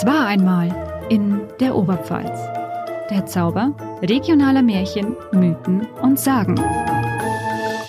[0.00, 2.38] Es war einmal in der Oberpfalz.
[3.10, 6.54] Der Zauber regionaler Märchen, Mythen und Sagen.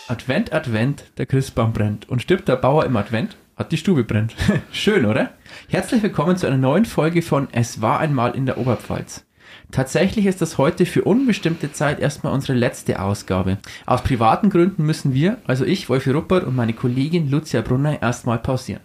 [0.07, 2.09] Advent, Advent, der Christbaum brennt.
[2.09, 4.33] Und stirbt der Bauer im Advent, hat die Stube brennt.
[4.71, 5.33] Schön, oder?
[5.67, 9.23] Herzlich willkommen zu einer neuen Folge von Es war einmal in der Oberpfalz.
[9.69, 13.59] Tatsächlich ist das heute für unbestimmte Zeit erstmal unsere letzte Ausgabe.
[13.85, 18.39] Aus privaten Gründen müssen wir, also ich, Wolfi Ruppert und meine Kollegin Lucia Brunner, erstmal
[18.39, 18.81] pausieren.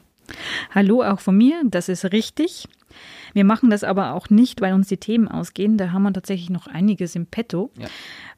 [0.74, 2.68] Hallo auch von mir, das ist richtig.
[3.34, 5.76] Wir machen das aber auch nicht, weil uns die Themen ausgehen.
[5.76, 7.70] Da haben wir tatsächlich noch einiges im Petto.
[7.78, 7.88] Ja.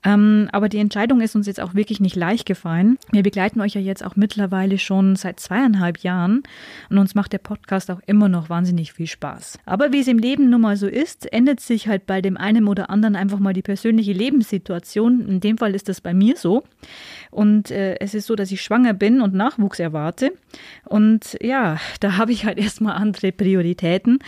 [0.05, 2.99] Ähm, aber die Entscheidung ist uns jetzt auch wirklich nicht leicht gefallen.
[3.11, 6.43] Wir begleiten euch ja jetzt auch mittlerweile schon seit zweieinhalb Jahren
[6.91, 9.59] und uns macht der Podcast auch immer noch wahnsinnig viel Spaß.
[9.67, 12.69] Aber wie es im Leben nun mal so ist, ändert sich halt bei dem einen
[12.69, 15.27] oder anderen einfach mal die persönliche Lebenssituation.
[15.29, 16.65] In dem Fall ist das bei mir so.
[17.31, 20.33] Und äh, es ist so, dass ich schwanger bin und Nachwuchs erwarte.
[20.85, 24.19] Und ja, da habe ich halt erstmal andere Prioritäten.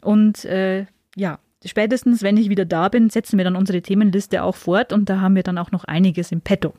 [0.00, 4.56] Und äh, ja, spätestens, wenn ich wieder da bin, setzen wir dann unsere Themenliste auch
[4.56, 6.74] fort und da haben wir dann auch noch einiges im Petto.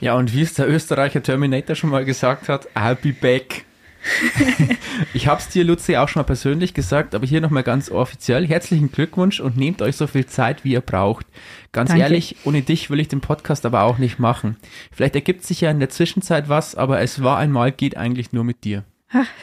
[0.00, 3.64] Ja, und wie es der Österreicher Terminator schon mal gesagt hat, I'll be back.
[5.14, 8.46] ich habe es dir, Luzi, auch schon mal persönlich gesagt, aber hier nochmal ganz offiziell.
[8.46, 11.26] Herzlichen Glückwunsch und nehmt euch so viel Zeit, wie ihr braucht.
[11.72, 12.02] Ganz Danke.
[12.02, 14.56] ehrlich, ohne dich will ich den Podcast aber auch nicht machen.
[14.90, 18.44] Vielleicht ergibt sich ja in der Zwischenzeit was, aber es war einmal, geht eigentlich nur
[18.44, 18.84] mit dir.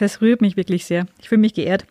[0.00, 1.06] Das rührt mich wirklich sehr.
[1.20, 1.84] Ich fühle mich geehrt.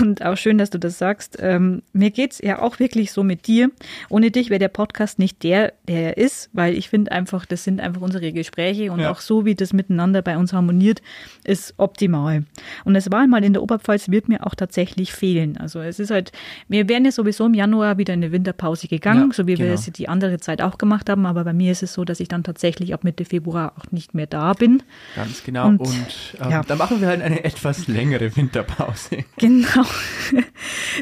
[0.00, 1.36] Und auch schön, dass du das sagst.
[1.40, 3.70] Ähm, mir geht's ja auch wirklich so mit dir.
[4.08, 7.64] Ohne dich wäre der Podcast nicht der, der er ist, weil ich finde einfach, das
[7.64, 9.10] sind einfach unsere Gespräche und ja.
[9.10, 11.02] auch so, wie das miteinander bei uns harmoniert,
[11.44, 12.44] ist optimal.
[12.84, 15.56] Und war einmal in der Oberpfalz, wird mir auch tatsächlich fehlen.
[15.58, 16.32] Also es ist halt,
[16.68, 19.68] wir wären ja sowieso im Januar wieder in eine Winterpause gegangen, ja, so wie genau.
[19.68, 21.26] wir es die andere Zeit auch gemacht haben.
[21.26, 24.14] Aber bei mir ist es so, dass ich dann tatsächlich ab Mitte Februar auch nicht
[24.14, 24.82] mehr da bin.
[25.14, 25.68] Ganz genau.
[25.68, 26.62] Und, und ähm, ja.
[26.62, 29.24] dann machen machen wir halt eine etwas längere Winterpause.
[29.38, 29.84] Genau.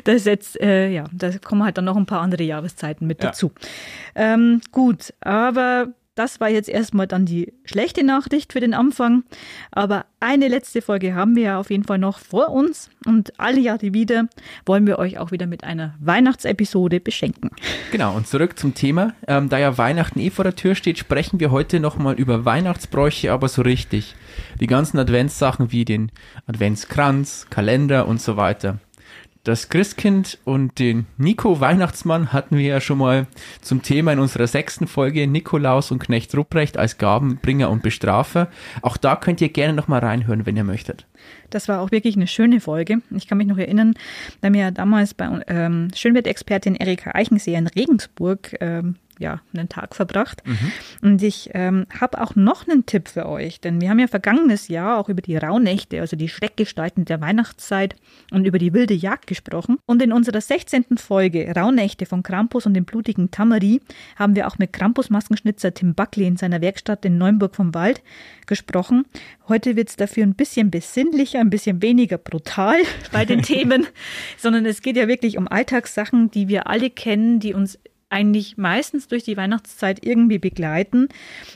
[0.04, 3.30] Das jetzt, äh, ja, da kommen halt dann noch ein paar andere Jahreszeiten mit ja.
[3.30, 3.52] dazu.
[4.14, 5.88] Ähm, gut, aber
[6.20, 9.24] das war jetzt erstmal dann die schlechte Nachricht für den Anfang.
[9.72, 12.90] Aber eine letzte Folge haben wir ja auf jeden Fall noch vor uns.
[13.06, 14.28] Und alle Jahre wieder
[14.66, 17.48] wollen wir euch auch wieder mit einer Weihnachtsepisode beschenken.
[17.90, 19.14] Genau, und zurück zum Thema.
[19.26, 23.32] Ähm, da ja Weihnachten eh vor der Tür steht, sprechen wir heute nochmal über Weihnachtsbräuche,
[23.32, 24.14] aber so richtig.
[24.60, 26.12] Die ganzen Adventssachen wie den
[26.46, 28.78] Adventskranz, Kalender und so weiter.
[29.42, 33.26] Das Christkind und den Nico Weihnachtsmann hatten wir ja schon mal
[33.62, 38.48] zum Thema in unserer sechsten Folge Nikolaus und Knecht Rupprecht als Gabenbringer und Bestrafer.
[38.82, 41.06] Auch da könnt ihr gerne nochmal reinhören, wenn ihr möchtet.
[41.48, 43.00] Das war auch wirklich eine schöne Folge.
[43.16, 43.94] Ich kann mich noch erinnern,
[44.42, 50.42] da mir damals bei ähm, Schönwert-Expertin Erika Eichenseher in Regensburg ähm, ja, einen Tag verbracht.
[50.46, 50.72] Mhm.
[51.02, 54.68] Und ich ähm, habe auch noch einen Tipp für euch, denn wir haben ja vergangenes
[54.68, 57.96] Jahr auch über die Rauhnächte, also die Schreckgestalten der Weihnachtszeit
[58.32, 59.78] und über die wilde Jagd gesprochen.
[59.84, 60.96] Und in unserer 16.
[60.96, 63.82] Folge Rauhnächte von Krampus und dem blutigen Tamari
[64.16, 68.02] haben wir auch mit Krampus-Maskenschnitzer Tim Buckley in seiner Werkstatt in Neuenburg vom Wald
[68.46, 69.04] gesprochen.
[69.48, 72.78] Heute wird es dafür ein bisschen besinnlicher, ein bisschen weniger brutal
[73.12, 73.86] bei den Themen,
[74.38, 77.78] sondern es geht ja wirklich um Alltagssachen, die wir alle kennen, die uns
[78.10, 81.08] eigentlich meistens durch die Weihnachtszeit irgendwie begleiten.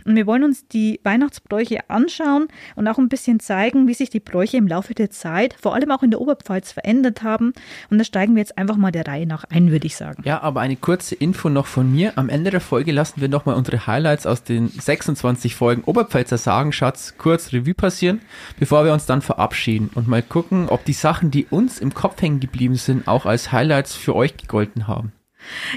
[0.04, 4.20] Und wir wollen uns die Weihnachtsbräuche anschauen und auch ein bisschen zeigen, wie sich die
[4.20, 7.52] Bräuche im Laufe der Zeit, vor allem auch in der Oberpfalz, verändert haben.
[7.90, 10.22] Und da steigen wir jetzt einfach mal der Reihe nach ein, würde ich sagen.
[10.24, 12.12] Ja, aber eine kurze Info noch von mir.
[12.16, 17.14] Am Ende der Folge lassen wir nochmal unsere Highlights aus den 26 Folgen Oberpfälzer Sagenschatz
[17.18, 18.20] kurz Revue passieren,
[18.58, 22.20] bevor wir uns dann verabschieden und mal gucken, ob die Sachen, die uns im Kopf
[22.22, 25.12] hängen geblieben sind, auch als Highlights für euch gegolten haben.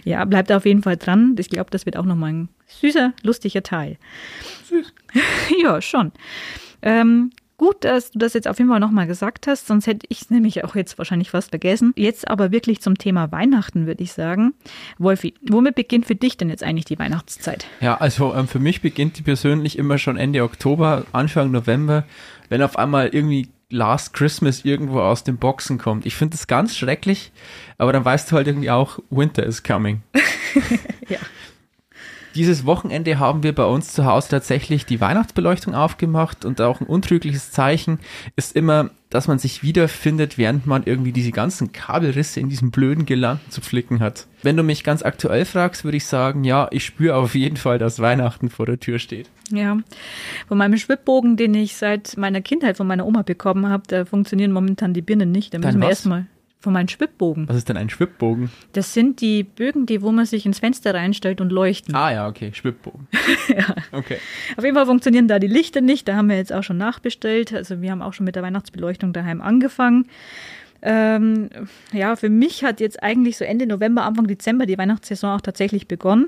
[0.04, 1.36] Ja, bleibt auf jeden Fall dran.
[1.38, 3.98] Ich glaube, das wird auch nochmal ein süßer, lustiger Teil.
[4.66, 4.94] Süß.
[5.64, 6.12] ja, schon.
[6.82, 10.22] Ähm, gut, dass du das jetzt auf jeden Fall nochmal gesagt hast, sonst hätte ich
[10.22, 11.94] es nämlich auch jetzt wahrscheinlich fast vergessen.
[11.96, 14.54] Jetzt aber wirklich zum Thema Weihnachten, würde ich sagen.
[14.98, 17.66] Wolfi, womit beginnt für dich denn jetzt eigentlich die Weihnachtszeit?
[17.82, 22.06] Ja, also ähm, für mich beginnt die persönlich immer schon Ende Oktober, Anfang November,
[22.50, 26.06] wenn auf einmal irgendwie Last Christmas irgendwo aus den Boxen kommt.
[26.06, 27.32] Ich finde das ganz schrecklich,
[27.78, 30.04] aber dann weißt du halt irgendwie auch, Winter is coming.
[31.10, 31.20] ja.
[32.38, 36.86] Dieses Wochenende haben wir bei uns zu Hause tatsächlich die Weihnachtsbeleuchtung aufgemacht und auch ein
[36.86, 37.98] untrügliches Zeichen
[38.36, 43.08] ist immer, dass man sich wiederfindet, während man irgendwie diese ganzen Kabelrisse in diesen blöden
[43.08, 44.28] Girlanden zu flicken hat.
[44.44, 47.80] Wenn du mich ganz aktuell fragst, würde ich sagen, ja, ich spüre auf jeden Fall,
[47.80, 49.32] dass Weihnachten vor der Tür steht.
[49.50, 49.80] Ja,
[50.48, 54.52] von meinem Schwibbogen, den ich seit meiner Kindheit von meiner Oma bekommen habe, da funktionieren
[54.52, 55.56] momentan die Birnen nicht.
[55.56, 56.28] Da müssen wir erstmal
[56.60, 57.48] von meinem Schwibbogen.
[57.48, 58.50] Was ist denn ein Schwibbogen?
[58.74, 61.96] Das sind die Bögen, die, wo man sich ins Fenster reinstellt und leuchten.
[61.96, 63.08] Ah ja, okay, Schwibbogen.
[63.48, 63.76] ja.
[63.92, 64.18] Okay.
[64.58, 66.08] Auf jeden Fall funktionieren da die Lichter nicht.
[66.08, 67.54] Da haben wir jetzt auch schon nachbestellt.
[67.54, 70.08] Also wir haben auch schon mit der Weihnachtsbeleuchtung daheim angefangen.
[70.90, 71.50] Ähm,
[71.92, 75.90] ja, für mich hat jetzt eigentlich so Ende November, Anfang Dezember die Weihnachtssaison auch tatsächlich
[75.90, 76.28] begonnen.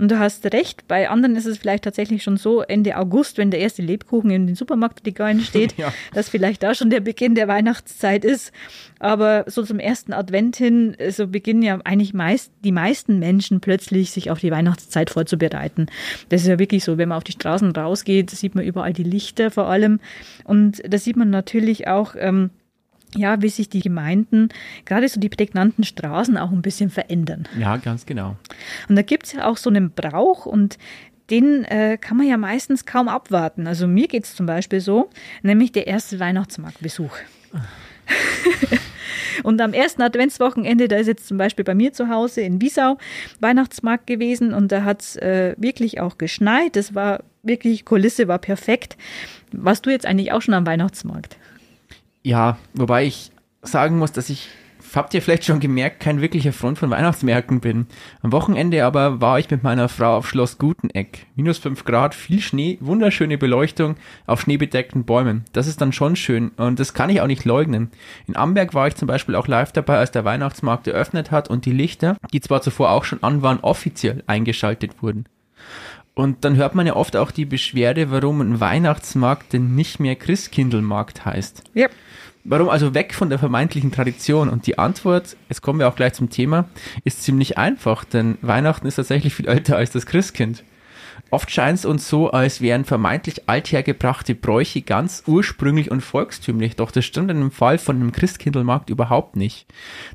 [0.00, 3.50] Und du hast recht, bei anderen ist es vielleicht tatsächlich schon so Ende August, wenn
[3.50, 5.92] der erste Lebkuchen in den Supermarktregalen steht, ja.
[6.14, 8.50] dass vielleicht da schon der Beginn der Weihnachtszeit ist.
[8.98, 14.10] Aber so zum ersten Advent hin, so beginnen ja eigentlich meist die meisten Menschen plötzlich
[14.10, 15.84] sich auf die Weihnachtszeit vorzubereiten.
[16.30, 19.04] Das ist ja wirklich so, wenn man auf die Straßen rausgeht, sieht man überall die
[19.04, 20.00] Lichter vor allem.
[20.44, 22.48] Und da sieht man natürlich auch, ähm,
[23.16, 24.48] ja, wie sich die Gemeinden,
[24.84, 27.48] gerade so die prägnanten Straßen auch ein bisschen verändern.
[27.58, 28.36] Ja, ganz genau.
[28.88, 30.78] Und da gibt es ja auch so einen Brauch und
[31.30, 33.66] den äh, kann man ja meistens kaum abwarten.
[33.66, 35.10] Also mir geht es zum Beispiel so,
[35.42, 37.16] nämlich der erste Weihnachtsmarktbesuch.
[39.42, 42.96] und am ersten Adventswochenende, da ist jetzt zum Beispiel bei mir zu Hause in Wiesau
[43.40, 46.76] Weihnachtsmarkt gewesen und da hat es äh, wirklich auch geschneit.
[46.76, 48.96] Das war wirklich, Kulisse war perfekt.
[49.52, 51.36] Warst du jetzt eigentlich auch schon am Weihnachtsmarkt?
[52.28, 53.30] Ja, wobei ich
[53.62, 54.50] sagen muss, dass ich,
[54.94, 57.86] habt ihr vielleicht schon gemerkt, kein wirklicher Freund von Weihnachtsmärkten bin.
[58.20, 61.24] Am Wochenende aber war ich mit meiner Frau auf Schloss Guteneck.
[61.36, 63.96] Minus fünf Grad, viel Schnee, wunderschöne Beleuchtung
[64.26, 65.46] auf schneebedeckten Bäumen.
[65.54, 67.90] Das ist dann schon schön und das kann ich auch nicht leugnen.
[68.26, 71.64] In Amberg war ich zum Beispiel auch live dabei, als der Weihnachtsmarkt eröffnet hat und
[71.64, 75.24] die Lichter, die zwar zuvor auch schon an waren, offiziell eingeschaltet wurden.
[76.18, 80.16] Und dann hört man ja oft auch die Beschwerde, warum ein Weihnachtsmarkt denn nicht mehr
[80.16, 81.62] Christkindlmarkt heißt.
[81.74, 81.86] Ja.
[82.42, 84.48] Warum also weg von der vermeintlichen Tradition?
[84.48, 86.68] Und die Antwort, jetzt kommen wir auch gleich zum Thema,
[87.04, 90.64] ist ziemlich einfach, denn Weihnachten ist tatsächlich viel älter als das Christkind.
[91.30, 96.90] Oft scheint es uns so, als wären vermeintlich althergebrachte Bräuche ganz ursprünglich und volkstümlich, doch
[96.90, 99.66] das stimmt in dem Fall von einem Christkindlmarkt überhaupt nicht.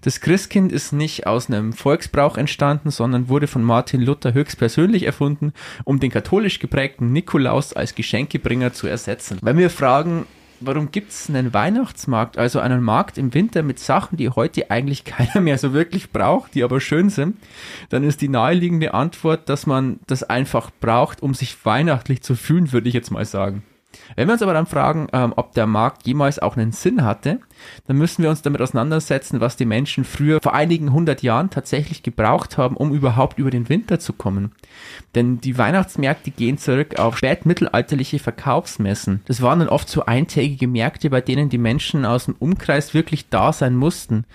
[0.01, 5.53] Das Christkind ist nicht aus einem Volksbrauch entstanden, sondern wurde von Martin Luther höchstpersönlich erfunden,
[5.83, 9.37] um den katholisch geprägten Nikolaus als Geschenkebringer zu ersetzen.
[9.41, 10.25] Wenn wir fragen,
[10.65, 15.03] warum gibt es einen Weihnachtsmarkt, also einen Markt im Winter mit Sachen, die heute eigentlich
[15.05, 17.37] keiner mehr so wirklich braucht, die aber schön sind,
[17.89, 22.71] dann ist die naheliegende Antwort, dass man das einfach braucht, um sich weihnachtlich zu fühlen,
[22.71, 23.63] würde ich jetzt mal sagen.
[24.15, 27.39] Wenn wir uns aber dann fragen, ähm, ob der Markt jemals auch einen Sinn hatte,
[27.87, 32.03] dann müssen wir uns damit auseinandersetzen, was die Menschen früher vor einigen hundert Jahren tatsächlich
[32.03, 34.51] gebraucht haben, um überhaupt über den Winter zu kommen.
[35.15, 39.21] Denn die Weihnachtsmärkte gehen zurück auf spätmittelalterliche Verkaufsmessen.
[39.25, 43.29] Das waren dann oft so eintägige Märkte, bei denen die Menschen aus dem Umkreis wirklich
[43.29, 44.25] da sein mussten.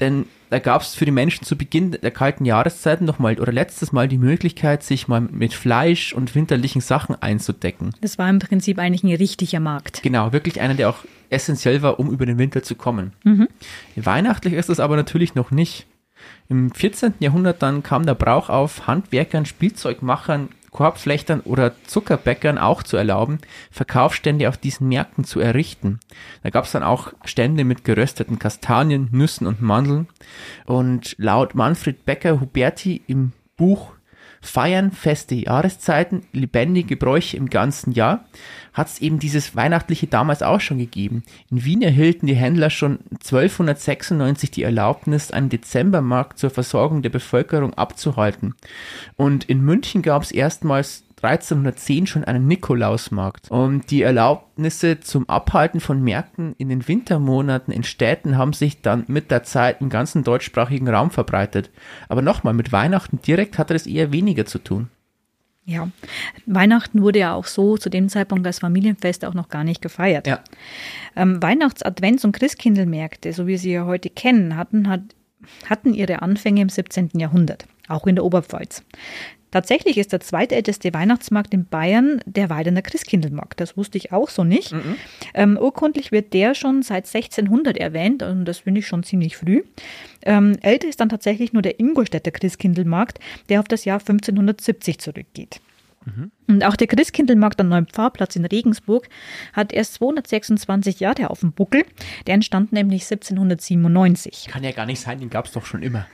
[0.00, 3.92] Denn da gab es für die Menschen zu Beginn der kalten Jahreszeiten nochmal oder letztes
[3.92, 7.94] Mal die Möglichkeit, sich mal mit Fleisch und winterlichen Sachen einzudecken.
[8.00, 10.02] Das war im Prinzip eigentlich ein richtiger Markt.
[10.02, 10.98] Genau, wirklich einer, der auch
[11.30, 13.12] essentiell war, um über den Winter zu kommen.
[13.24, 13.48] Mhm.
[13.96, 15.86] Weihnachtlich ist das aber natürlich noch nicht.
[16.48, 17.14] Im 14.
[17.18, 23.38] Jahrhundert dann kam der Brauch auf, Handwerkern, Spielzeugmachern Korbflechtern oder Zuckerbäckern auch zu erlauben,
[23.70, 25.98] Verkaufsstände auf diesen Märkten zu errichten.
[26.42, 30.06] Da gab es dann auch Stände mit gerösteten Kastanien, Nüssen und Mandeln.
[30.66, 33.95] Und laut Manfred Becker Huberti im Buch
[34.46, 38.24] Feiern, feste Jahreszeiten, lebendige Bräuche im ganzen Jahr,
[38.72, 41.22] hat es eben dieses Weihnachtliche damals auch schon gegeben.
[41.50, 47.74] In Wien erhielten die Händler schon 1296 die Erlaubnis, einen Dezembermarkt zur Versorgung der Bevölkerung
[47.74, 48.54] abzuhalten.
[49.16, 53.50] Und in München gab es erstmals 1310 schon einen Nikolausmarkt.
[53.50, 59.04] Und die Erlaubnisse zum Abhalten von Märkten in den Wintermonaten in Städten haben sich dann
[59.08, 61.70] mit der Zeit im ganzen deutschsprachigen Raum verbreitet.
[62.08, 64.88] Aber nochmal, mit Weihnachten direkt hatte das eher weniger zu tun.
[65.68, 65.88] Ja,
[66.46, 70.28] Weihnachten wurde ja auch so zu dem Zeitpunkt als Familienfest auch noch gar nicht gefeiert.
[70.28, 70.38] Ja.
[71.16, 75.00] Ähm, Weihnachts-, Advents- und Christkindlmärkte, so wie sie ja heute kennen, hatten, hat,
[75.68, 77.10] hatten ihre Anfänge im 17.
[77.14, 78.84] Jahrhundert, auch in der Oberpfalz.
[79.56, 83.58] Tatsächlich ist der zweitälteste Weihnachtsmarkt in Bayern der Weidener Christkindlmarkt.
[83.58, 84.72] Das wusste ich auch so nicht.
[84.72, 84.96] Mhm.
[85.32, 89.62] Ähm, urkundlich wird der schon seit 1600 erwähnt und das finde ich schon ziemlich früh.
[90.26, 95.62] Ähm, älter ist dann tatsächlich nur der Ingolstädter Christkindlmarkt, der auf das Jahr 1570 zurückgeht.
[96.04, 96.32] Mhm.
[96.48, 99.08] Und auch der Christkindlmarkt am Neuen Pfarrplatz in Regensburg
[99.54, 101.86] hat erst 226 Jahre auf dem Buckel.
[102.26, 104.48] Der entstand nämlich 1797.
[104.50, 106.06] Kann ja gar nicht sein, den gab es doch schon immer.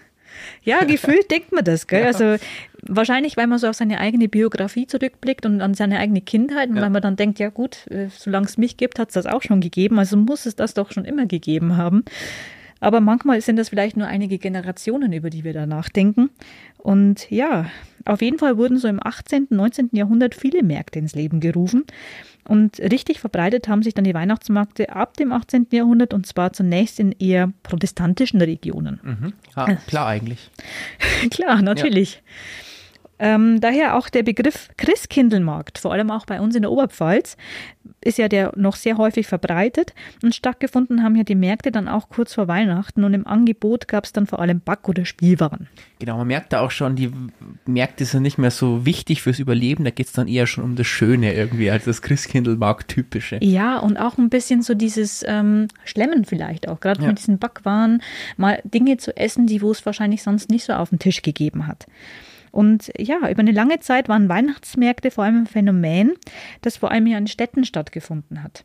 [0.63, 2.03] Ja, gefühlt denkt man das, gell?
[2.03, 2.07] Ja.
[2.07, 2.37] Also
[2.83, 6.77] wahrscheinlich, weil man so auf seine eigene Biografie zurückblickt und an seine eigene Kindheit und
[6.77, 6.83] ja.
[6.83, 9.43] weil man dann denkt, ja gut, äh, solange es mich gibt, hat es das auch
[9.43, 12.05] schon gegeben, also muss es das doch schon immer gegeben haben.
[12.83, 16.31] Aber manchmal sind das vielleicht nur einige Generationen, über die wir da nachdenken.
[16.79, 17.71] Und ja,
[18.05, 19.91] auf jeden Fall wurden so im 18., 19.
[19.93, 21.85] Jahrhundert viele Märkte ins Leben gerufen.
[22.45, 25.69] Und richtig verbreitet haben sich dann die Weihnachtsmärkte ab dem 18.
[25.71, 29.01] Jahrhundert und zwar zunächst in eher protestantischen Regionen.
[29.03, 29.33] Mhm.
[29.57, 30.51] Ja, klar eigentlich.
[31.31, 32.15] klar, natürlich.
[32.15, 32.21] Ja.
[33.23, 37.37] Ähm, daher auch der Begriff Christkindlmarkt, vor allem auch bei uns in der Oberpfalz,
[38.01, 42.09] ist ja der noch sehr häufig verbreitet und stattgefunden haben ja die Märkte dann auch
[42.09, 45.69] kurz vor Weihnachten und im Angebot gab es dann vor allem Back- oder Spielwaren.
[46.01, 47.13] Genau, man merkt da auch schon, die
[47.65, 50.75] Märkte sind nicht mehr so wichtig fürs Überleben, da geht es dann eher schon um
[50.75, 53.39] das Schöne irgendwie, als das Christkindlmarkt-typische.
[53.41, 57.07] Ja, und auch ein bisschen so dieses ähm, Schlemmen vielleicht auch, gerade ja.
[57.07, 58.03] mit diesen Backwaren,
[58.37, 61.69] mal Dinge zu essen, die wo es wahrscheinlich sonst nicht so auf den Tisch gegeben
[61.69, 61.87] hat.
[62.53, 66.13] Und ja, über eine lange Zeit waren Weihnachtsmärkte vor allem ein Phänomen,
[66.61, 68.65] das vor allem hier in Städten stattgefunden hat.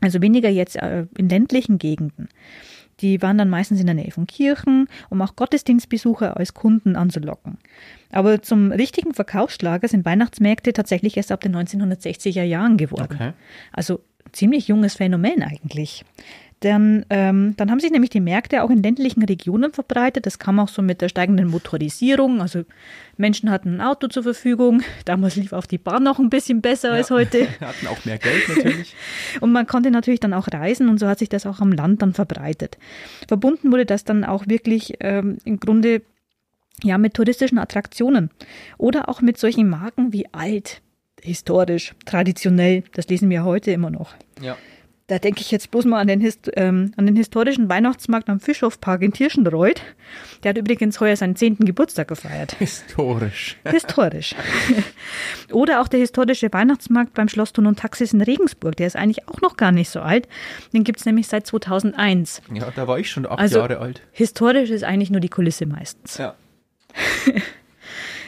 [0.00, 2.28] Also weniger jetzt äh, in ländlichen Gegenden.
[3.00, 7.58] Die waren dann meistens in der Nähe von Kirchen, um auch Gottesdienstbesucher als Kunden anzulocken.
[8.10, 13.14] Aber zum richtigen Verkaufsschlager sind Weihnachtsmärkte tatsächlich erst ab den 1960er Jahren geworden.
[13.14, 13.32] Okay.
[13.72, 14.00] Also
[14.32, 16.04] ziemlich junges Phänomen eigentlich.
[16.60, 20.26] Dann, ähm, dann haben sich nämlich die Märkte auch in ländlichen Regionen verbreitet.
[20.26, 22.40] Das kam auch so mit der steigenden Motorisierung.
[22.40, 22.64] Also
[23.16, 24.82] Menschen hatten ein Auto zur Verfügung.
[25.04, 27.46] Damals lief auch die Bahn noch ein bisschen besser ja, als heute.
[27.60, 28.96] hatten auch mehr Geld natürlich.
[29.40, 32.02] und man konnte natürlich dann auch reisen und so hat sich das auch am Land
[32.02, 32.76] dann verbreitet.
[33.28, 36.02] Verbunden wurde das dann auch wirklich ähm, im Grunde
[36.82, 38.30] ja mit touristischen Attraktionen
[38.78, 40.80] oder auch mit solchen Marken wie alt,
[41.22, 42.82] historisch, traditionell.
[42.94, 44.14] Das lesen wir heute immer noch.
[44.40, 44.56] Ja.
[45.08, 48.40] Da denke ich jetzt bloß mal an den, Hist ähm, an den historischen Weihnachtsmarkt am
[48.40, 49.80] Fischhofpark in Tirschenreuth.
[50.42, 52.52] Der hat übrigens heuer seinen zehnten Geburtstag gefeiert.
[52.58, 53.56] Historisch.
[53.64, 54.34] Historisch.
[55.50, 58.76] Oder auch der historische Weihnachtsmarkt beim Schloss Thun und Taxis in Regensburg.
[58.76, 60.28] Der ist eigentlich auch noch gar nicht so alt.
[60.74, 62.42] Den gibt es nämlich seit 2001.
[62.52, 64.02] Ja, da war ich schon acht also, Jahre alt.
[64.12, 66.18] Historisch ist eigentlich nur die Kulisse meistens.
[66.18, 66.34] Ja.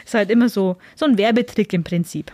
[0.07, 2.33] ist halt immer so, so ein Werbetrick im Prinzip.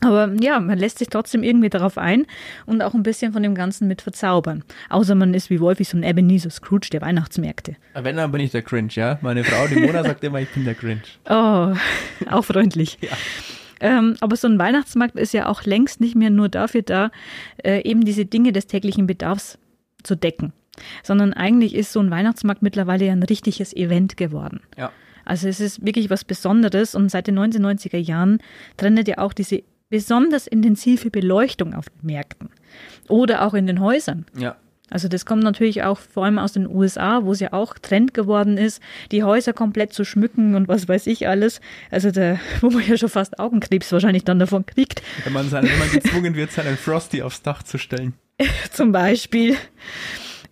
[0.00, 2.26] Aber ja, man lässt sich trotzdem irgendwie darauf ein
[2.66, 4.62] und auch ein bisschen von dem Ganzen mit verzaubern.
[4.90, 7.76] Außer man ist wie Wolfi so ein Ebenezer Scrooge der Weihnachtsmärkte.
[7.94, 9.18] Wenn, dann bin ich der Grinch, ja.
[9.22, 11.18] Meine Frau, die Mona, sagt immer, ich bin der Grinch.
[11.28, 11.74] Oh,
[12.30, 12.98] auch freundlich.
[13.00, 13.10] ja.
[13.80, 17.10] Ähm, aber so ein Weihnachtsmarkt ist ja auch längst nicht mehr nur dafür da,
[17.62, 19.58] äh, eben diese Dinge des täglichen Bedarfs
[20.02, 20.52] zu decken.
[21.02, 24.60] Sondern eigentlich ist so ein Weihnachtsmarkt mittlerweile ja ein richtiges Event geworden.
[24.76, 24.92] Ja.
[25.24, 28.38] Also es ist wirklich was Besonderes und seit den 1990er Jahren
[28.76, 32.50] trennt ja auch diese besonders intensive Beleuchtung auf den Märkten
[33.08, 34.26] oder auch in den Häusern.
[34.36, 34.56] Ja.
[34.90, 38.14] Also das kommt natürlich auch vor allem aus den USA, wo es ja auch Trend
[38.14, 41.60] geworden ist, die Häuser komplett zu schmücken und was weiß ich alles.
[41.90, 45.02] Also da, wo man ja schon fast Augenkrebs wahrscheinlich dann davon kriegt.
[45.24, 48.14] Wenn man, seine, wenn man gezwungen wird, seinen Frosty aufs Dach zu stellen.
[48.72, 49.56] Zum Beispiel.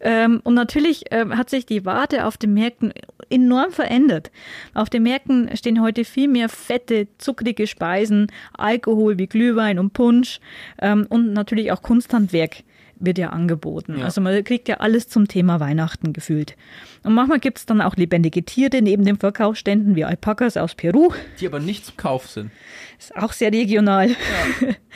[0.01, 2.93] Ähm, und natürlich ähm, hat sich die Warte auf den Märkten
[3.31, 4.31] enorm verändert.
[4.75, 10.41] Auf den Märkten stehen heute viel mehr fette, zuckrige Speisen, Alkohol wie Glühwein und Punsch
[10.81, 12.63] ähm, und natürlich auch Kunsthandwerk
[12.99, 13.99] wird ja angeboten.
[13.99, 14.05] Ja.
[14.05, 16.57] Also man kriegt ja alles zum Thema Weihnachten gefühlt.
[17.03, 21.13] Und manchmal gibt es dann auch lebendige Tiere neben den Verkaufsständen wie Alpakas aus Peru.
[21.41, 22.51] Die aber nicht zum Kauf sind.
[22.99, 24.11] Ist auch sehr regional.
[24.11, 24.17] Ja.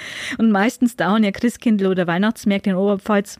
[0.38, 3.38] Und meistens dauern ja Christkindl oder Weihnachtsmärkte in Oberpfalz,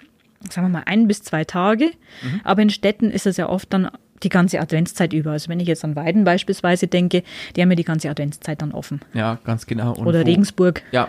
[0.51, 1.87] sagen wir mal, ein bis zwei Tage.
[2.23, 2.41] Mhm.
[2.45, 3.91] Aber in Städten ist es ja oft dann
[4.23, 5.33] die ganze Adventszeit über.
[5.33, 7.23] Also wenn ich jetzt an Weiden beispielsweise denke,
[7.57, 9.01] die haben ja die ganze Adventszeit dann offen.
[9.15, 9.93] Ja, ganz genau.
[9.93, 10.83] Und Oder wo, Regensburg.
[10.93, 11.09] Ja.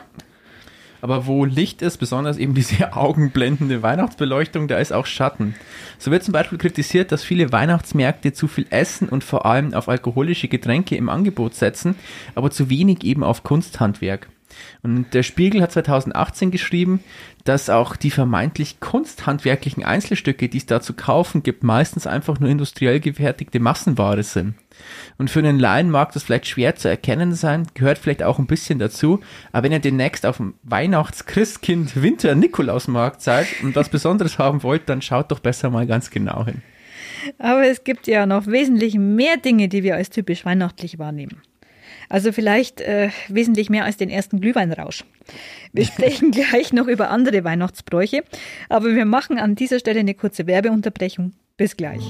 [1.01, 5.55] Aber wo Licht ist, besonders eben diese augenblendende Weihnachtsbeleuchtung, da ist auch Schatten.
[5.97, 9.89] So wird zum Beispiel kritisiert, dass viele Weihnachtsmärkte zu viel Essen und vor allem auf
[9.89, 11.95] alkoholische Getränke im Angebot setzen,
[12.35, 14.27] aber zu wenig eben auf Kunsthandwerk.
[14.83, 17.03] Und der Spiegel hat 2018 geschrieben,
[17.43, 22.49] dass auch die vermeintlich kunsthandwerklichen Einzelstücke, die es da zu kaufen gibt, meistens einfach nur
[22.49, 24.55] industriell gefertigte Massenware sind.
[25.17, 28.47] Und für einen Laien mag das vielleicht schwer zu erkennen sein, gehört vielleicht auch ein
[28.47, 29.19] bisschen dazu,
[29.51, 34.63] aber wenn ihr demnächst auf dem Weihnachts-, Christkind-, Winter-, Nikolausmarkt seid und was Besonderes haben
[34.63, 36.61] wollt, dann schaut doch besser mal ganz genau hin.
[37.37, 41.41] Aber es gibt ja noch wesentlich mehr Dinge, die wir als typisch weihnachtlich wahrnehmen.
[42.11, 45.05] Also vielleicht äh, wesentlich mehr als den ersten Glühweinrausch.
[45.71, 48.23] Wir sprechen gleich noch über andere Weihnachtsbräuche,
[48.67, 51.31] aber wir machen an dieser Stelle eine kurze Werbeunterbrechung.
[51.55, 52.01] Bis gleich.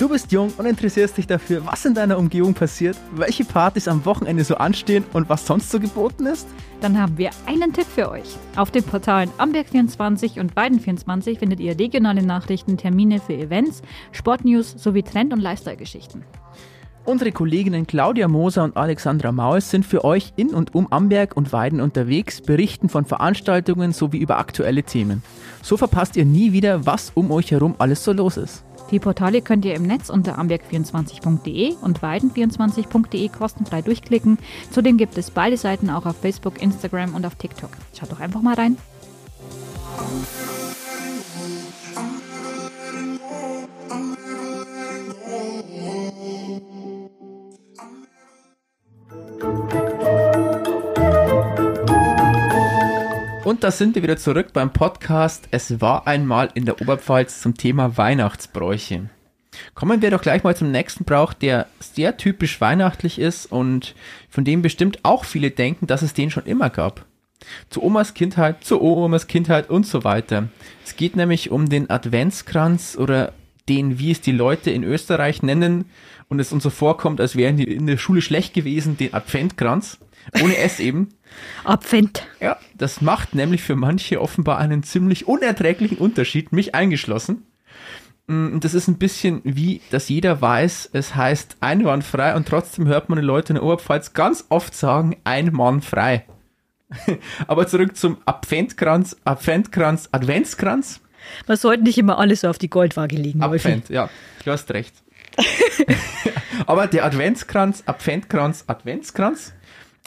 [0.00, 4.02] Du bist jung und interessierst dich dafür, was in deiner Umgebung passiert, welche Partys am
[4.06, 6.48] Wochenende so anstehen und was sonst so geboten ist?
[6.80, 8.34] Dann haben wir einen Tipp für euch.
[8.56, 15.02] Auf den Portalen Amberg24 und Weiden24 findet ihr regionale Nachrichten, Termine für Events, Sportnews sowie
[15.02, 16.24] Trend- und Lifestyle-Geschichten.
[17.04, 21.52] Unsere Kolleginnen Claudia Moser und Alexandra Maus sind für euch in und um Amberg und
[21.52, 25.22] Weiden unterwegs, berichten von Veranstaltungen sowie über aktuelle Themen.
[25.62, 28.64] So verpasst ihr nie wieder, was um euch herum alles so los ist.
[28.90, 34.38] Die Portale könnt ihr im Netz unter amberg24.de und weiden24.de kostenfrei durchklicken.
[34.70, 37.70] Zudem gibt es beide Seiten auch auf Facebook, Instagram und auf TikTok.
[37.98, 38.76] Schaut doch einfach mal rein.
[53.50, 55.48] Und da sind wir wieder zurück beim Podcast.
[55.50, 59.10] Es war einmal in der Oberpfalz zum Thema Weihnachtsbräuche.
[59.74, 63.96] Kommen wir doch gleich mal zum nächsten Brauch, der sehr typisch weihnachtlich ist und
[64.28, 67.06] von dem bestimmt auch viele denken, dass es den schon immer gab.
[67.70, 70.46] Zu Omas Kindheit, zu Omas Kindheit und so weiter.
[70.84, 73.32] Es geht nämlich um den Adventskranz oder
[73.68, 75.86] den, wie es die Leute in Österreich nennen
[76.30, 79.98] und es uns so vorkommt, als wären die in der Schule schlecht gewesen, den Adventkranz.
[80.42, 81.08] Ohne S eben.
[81.64, 82.26] Abfend.
[82.40, 87.46] Ja, das macht nämlich für manche offenbar einen ziemlich unerträglichen Unterschied, mich eingeschlossen.
[88.26, 92.86] Mm, und das ist ein bisschen wie, dass jeder weiß, es heißt einwandfrei und trotzdem
[92.86, 96.26] hört man die Leute in der Oberpfalz ganz oft sagen, ein Mann frei.
[97.48, 101.00] Aber zurück zum Adventkranz, Adventkranz, Adventskranz.
[101.46, 103.42] Man sollte nicht immer alles so auf die Goldwaage legen.
[103.42, 104.08] Advent, ja,
[104.44, 104.94] du hast recht.
[106.66, 109.54] Aber der Adventskranz, Adventkranz, Adventskranz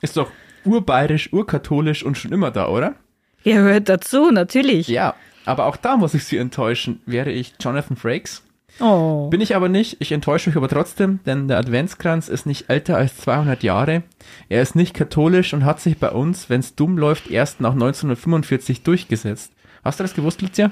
[0.01, 0.29] ist doch
[0.65, 2.95] urbayerisch, urkatholisch und schon immer da, oder?
[3.43, 4.87] Er hört dazu, natürlich.
[4.87, 7.01] Ja, aber auch da muss ich Sie enttäuschen.
[7.05, 8.43] Wäre ich Jonathan Frakes?
[8.79, 9.27] Oh.
[9.29, 9.97] Bin ich aber nicht.
[9.99, 14.03] Ich enttäusche mich aber trotzdem, denn der Adventskranz ist nicht älter als 200 Jahre.
[14.49, 17.73] Er ist nicht katholisch und hat sich bei uns, wenn es dumm läuft, erst nach
[17.73, 19.51] 1945 durchgesetzt.
[19.83, 20.71] Hast du das gewusst, Lucia?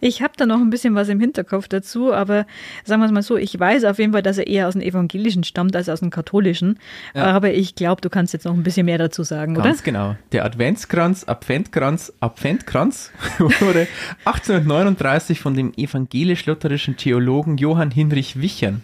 [0.00, 2.46] Ich habe da noch ein bisschen was im Hinterkopf dazu, aber
[2.84, 4.82] sagen wir es mal so, ich weiß auf jeden Fall, dass er eher aus dem
[4.82, 6.78] Evangelischen stammt als aus dem Katholischen.
[7.14, 7.24] Ja.
[7.24, 9.68] Aber ich glaube, du kannst jetzt noch ein bisschen mehr dazu sagen, Ganz oder?
[9.70, 10.16] Ganz genau.
[10.30, 13.88] Der Adventskranz, Adventkranz, Adventkranz wurde
[14.24, 18.82] 1839 von dem evangelisch-lutherischen Theologen Johann Hinrich Wichern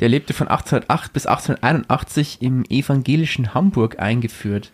[0.00, 4.72] der lebte von 1808 bis 1881 im evangelischen Hamburg eingeführt.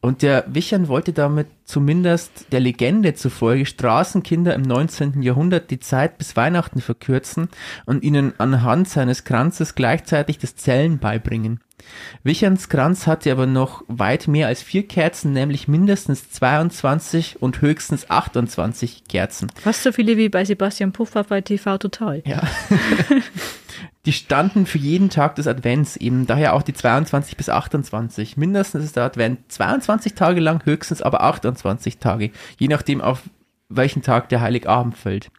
[0.00, 5.22] Und der Wichern wollte damit zumindest der Legende zufolge Straßenkinder im 19.
[5.22, 7.48] Jahrhundert die Zeit bis Weihnachten verkürzen
[7.86, 11.60] und ihnen anhand seines Kranzes gleichzeitig das Zellen beibringen.
[12.22, 18.08] Wicherns Kranz hatte aber noch weit mehr als vier Kerzen, nämlich mindestens 22 und höchstens
[18.08, 19.50] 28 Kerzen.
[19.60, 22.22] Fast so viele wie bei Sebastian Puffer bei TV Total.
[22.24, 22.42] Ja.
[24.04, 28.36] die standen für jeden Tag des Advents, eben daher auch die 22 bis 28.
[28.36, 33.22] Mindestens ist der Advent 22 Tage lang, höchstens aber 28 Tage, je nachdem auf
[33.68, 35.30] welchen Tag der Heiligabend fällt.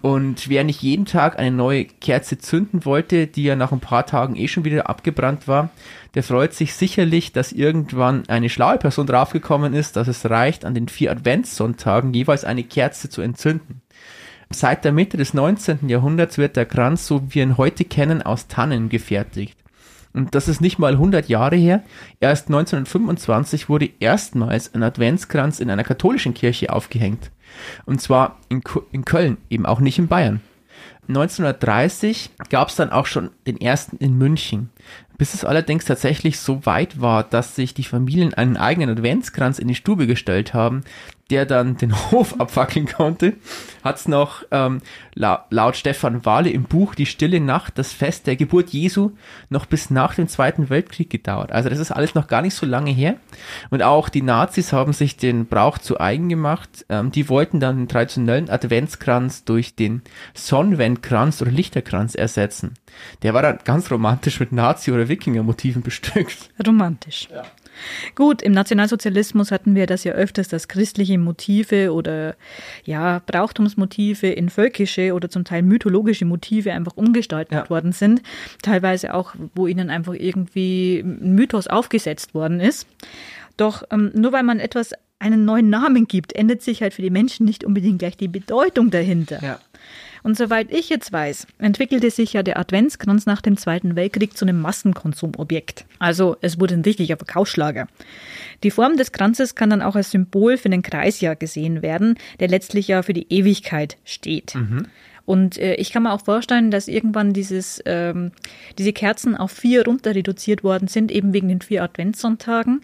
[0.00, 4.06] Und wer nicht jeden Tag eine neue Kerze zünden wollte, die ja nach ein paar
[4.06, 5.70] Tagen eh schon wieder abgebrannt war,
[6.14, 10.74] der freut sich sicherlich, dass irgendwann eine schlaue Person draufgekommen ist, dass es reicht, an
[10.74, 13.82] den vier Adventssonntagen jeweils eine Kerze zu entzünden.
[14.50, 15.88] Seit der Mitte des 19.
[15.88, 19.58] Jahrhunderts wird der Kranz, so wie wir ihn heute kennen, aus Tannen gefertigt.
[20.14, 21.82] Und das ist nicht mal 100 Jahre her.
[22.18, 27.30] Erst 1925 wurde erstmals ein Adventskranz in einer katholischen Kirche aufgehängt.
[27.84, 30.40] Und zwar in, in Köln, eben auch nicht in Bayern.
[31.08, 34.70] 1930 gab es dann auch schon den ersten in München.
[35.18, 39.68] Bis es allerdings tatsächlich so weit war, dass sich die Familien einen eigenen Adventskranz in
[39.68, 40.84] die Stube gestellt haben,
[41.30, 43.34] der dann den Hof abfackeln konnte,
[43.84, 44.80] hat es noch ähm,
[45.14, 49.12] la laut Stefan Wahle im Buch Die stille Nacht, das Fest der Geburt Jesu,
[49.50, 51.52] noch bis nach dem Zweiten Weltkrieg gedauert.
[51.52, 53.16] Also das ist alles noch gar nicht so lange her.
[53.70, 56.86] Und auch die Nazis haben sich den Brauch zu eigen gemacht.
[56.88, 60.02] Ähm, die wollten dann den traditionellen Adventskranz durch den
[60.34, 62.74] Sonnenwendkranz oder Lichterkranz ersetzen.
[63.22, 66.50] Der war dann ganz romantisch mit Nazi- oder Wikinger-Motiven bestückt.
[66.66, 67.28] Romantisch.
[67.30, 67.44] Ja.
[68.14, 72.34] Gut, im Nationalsozialismus hatten wir das ja öfters, dass christliche Motive oder
[72.84, 77.70] ja, Brauchtumsmotive in völkische oder zum Teil mythologische Motive einfach umgestaltet ja.
[77.70, 78.22] worden sind.
[78.62, 82.86] Teilweise auch, wo ihnen einfach irgendwie ein Mythos aufgesetzt worden ist.
[83.56, 87.10] Doch ähm, nur weil man etwas einen neuen Namen gibt, ändert sich halt für die
[87.10, 89.42] Menschen nicht unbedingt gleich die Bedeutung dahinter.
[89.42, 89.58] Ja.
[90.22, 94.44] Und soweit ich jetzt weiß, entwickelte sich ja der Adventskranz nach dem Zweiten Weltkrieg zu
[94.44, 95.84] einem Massenkonsumobjekt.
[95.98, 97.86] Also es wurde ein richtiger Verkaufsschlager.
[98.62, 102.48] Die Form des Kranzes kann dann auch als Symbol für den Kreisjahr gesehen werden, der
[102.48, 104.54] letztlich ja für die Ewigkeit steht.
[104.54, 104.86] Mhm.
[105.28, 108.32] Und äh, ich kann mir auch vorstellen, dass irgendwann dieses, ähm,
[108.78, 112.80] diese Kerzen auf vier runter reduziert worden sind, eben wegen den vier Adventssonntagen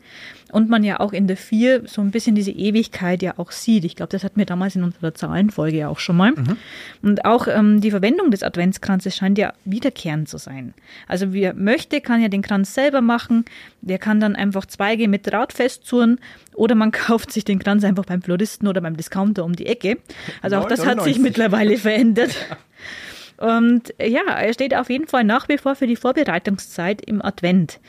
[0.55, 3.85] und man ja auch in der vier so ein bisschen diese Ewigkeit ja auch sieht.
[3.85, 6.31] Ich glaube, das hatten wir damals in unserer Zahlenfolge ja auch schon mal.
[6.31, 6.57] Mhm.
[7.03, 10.73] Und auch ähm, die Verwendung des Adventskranzes scheint ja wiederkehrend zu sein.
[11.09, 13.45] Also wer möchte, kann ja den Kranz selber machen.
[13.81, 16.21] Der kann dann einfach Zweige mit Draht festzurren
[16.55, 19.99] oder man kauft sich den Kranz einfach beim Floristen oder beim Discounter um die Ecke.
[20.41, 22.31] Also auch das hat sich mittlerweile verändert.
[23.39, 27.81] Und ja, er steht auf jeden Fall nach wie vor für die Vorbereitungszeit im Advent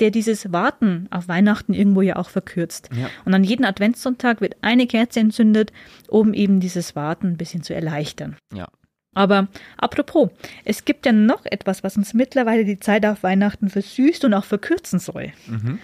[0.00, 2.90] der dieses Warten auf Weihnachten irgendwo ja auch verkürzt.
[2.94, 3.08] Ja.
[3.24, 5.72] Und an jedem Adventssonntag wird eine Kerze entzündet,
[6.08, 8.36] um eben dieses Warten ein bisschen zu erleichtern.
[8.54, 8.68] Ja.
[9.14, 10.30] Aber apropos,
[10.64, 14.44] es gibt ja noch etwas, was uns mittlerweile die Zeit auf Weihnachten versüßt und auch
[14.44, 15.32] verkürzen soll.
[15.46, 15.80] Mhm.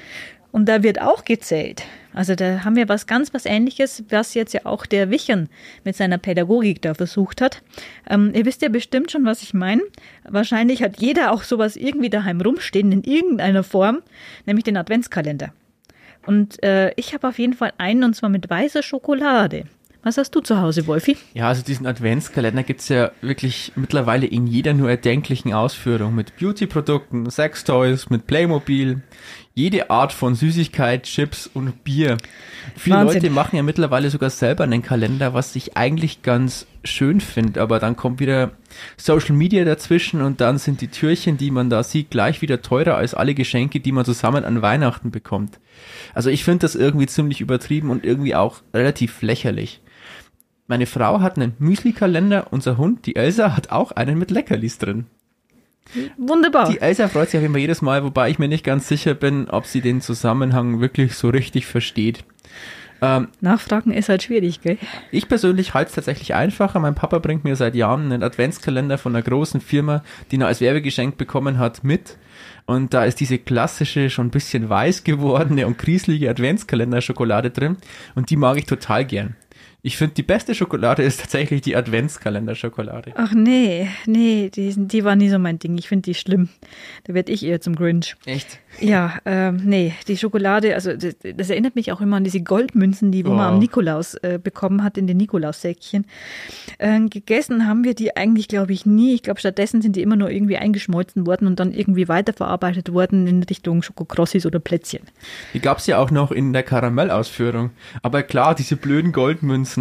[0.55, 1.83] Und da wird auch gezählt.
[2.13, 5.49] Also da haben wir was ganz was Ähnliches, was jetzt ja auch der Wichern
[5.83, 7.61] mit seiner Pädagogik da versucht hat.
[8.09, 9.83] Ähm, ihr wisst ja bestimmt schon, was ich meine.
[10.23, 14.03] Wahrscheinlich hat jeder auch sowas irgendwie daheim rumstehen in irgendeiner Form,
[14.47, 15.53] nämlich den Adventskalender.
[16.25, 19.65] Und äh, ich habe auf jeden Fall einen und zwar mit weißer Schokolade.
[20.05, 21.17] Was hast du zu Hause, Wolfi?
[21.33, 26.15] Ja, also diesen Adventskalender gibt es ja wirklich mittlerweile in jeder nur erdenklichen Ausführung.
[26.15, 29.01] Mit Beauty-Produkten, Sextoys, mit Playmobil,
[29.55, 32.19] jede Art von Süßigkeit, Chips und Bier.
[32.77, 33.23] Viele Wahnsinn.
[33.23, 37.79] Leute machen ja mittlerweile sogar selber einen Kalender, was ich eigentlich ganz schön finde, aber
[37.79, 38.51] dann kommt wieder
[38.97, 42.97] Social Media dazwischen und dann sind die Türchen, die man da sieht, gleich wieder teurer
[42.97, 45.61] als alle Geschenke, die man zusammen an Weihnachten bekommt.
[46.15, 49.81] Also ich finde das irgendwie ziemlich übertrieben und irgendwie auch relativ lächerlich.
[50.67, 55.07] Meine Frau hat einen Müsli-Kalender, unser Hund, die Elsa, hat auch einen mit Leckerlis drin.
[56.17, 56.71] Wunderbar.
[56.71, 59.15] Die Elsa freut sich auf jeden Fall jedes Mal, wobei ich mir nicht ganz sicher
[59.15, 62.25] bin, ob sie den Zusammenhang wirklich so richtig versteht.
[63.03, 64.79] Ähm, Nachfragen ist halt schwierig, gell?
[65.11, 66.81] Ich persönlich halte es tatsächlich einfacher.
[66.81, 70.61] Mein Papa bringt mir seit Jahren einen Adventskalender von einer großen Firma, die er als
[70.61, 72.17] Werbegeschenk bekommen hat, mit.
[72.67, 77.77] Und da ist diese klassische, schon ein bisschen weiß gewordene und krieselige Adventskalender-Schokolade drin.
[78.15, 79.37] Und die mag ich total gern.
[79.87, 83.13] Ich finde, die beste Schokolade ist tatsächlich die Adventskalender-Schokolade.
[83.17, 85.77] Ach nee, nee, die, die war nie so mein Ding.
[85.77, 86.49] Ich finde die schlimm.
[87.05, 88.17] Da werde ich eher zum Grinch.
[88.25, 88.61] Echt?
[88.81, 93.13] Ja, ähm, nee, die Schokolade, also das, das, erinnert mich auch immer an diese Goldmünzen,
[93.13, 93.35] die wo oh.
[93.35, 96.07] man am Nikolaus äh, bekommen hat in den Nikolaussäckchen.
[96.79, 99.15] Äh, gegessen haben wir die eigentlich, glaube ich, nie.
[99.15, 103.27] Ich glaube, stattdessen sind die immer nur irgendwie eingeschmolzen worden und dann irgendwie weiterverarbeitet worden
[103.27, 105.03] in Richtung Schokokrossis oder Plätzchen.
[105.53, 107.71] Die gab es ja auch noch in der Karamellausführung.
[108.01, 109.74] Aber klar, diese blöden Goldmünzen.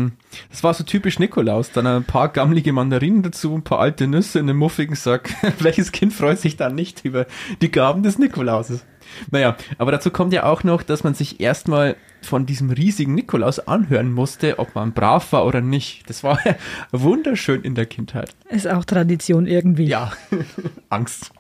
[0.50, 1.72] Das war so typisch Nikolaus.
[1.72, 5.30] Dann ein paar gammelige Mandarinen dazu, ein paar alte Nüsse in einem muffigen Sack.
[5.60, 7.26] Welches Kind freut sich dann nicht über
[7.62, 8.86] die Gaben des Nikolauses?
[9.32, 13.60] Naja, aber dazu kommt ja auch noch, dass man sich erstmal von diesem riesigen Nikolaus
[13.60, 16.10] anhören musste, ob man brav war oder nicht.
[16.10, 16.40] Das war
[16.92, 18.36] wunderschön in der Kindheit.
[18.50, 19.86] Ist auch Tradition irgendwie.
[19.86, 20.14] Ja,
[20.90, 21.32] Angst.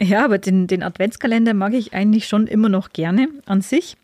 [0.00, 3.96] Ja, aber den, den Adventskalender mag ich eigentlich schon immer noch gerne an sich.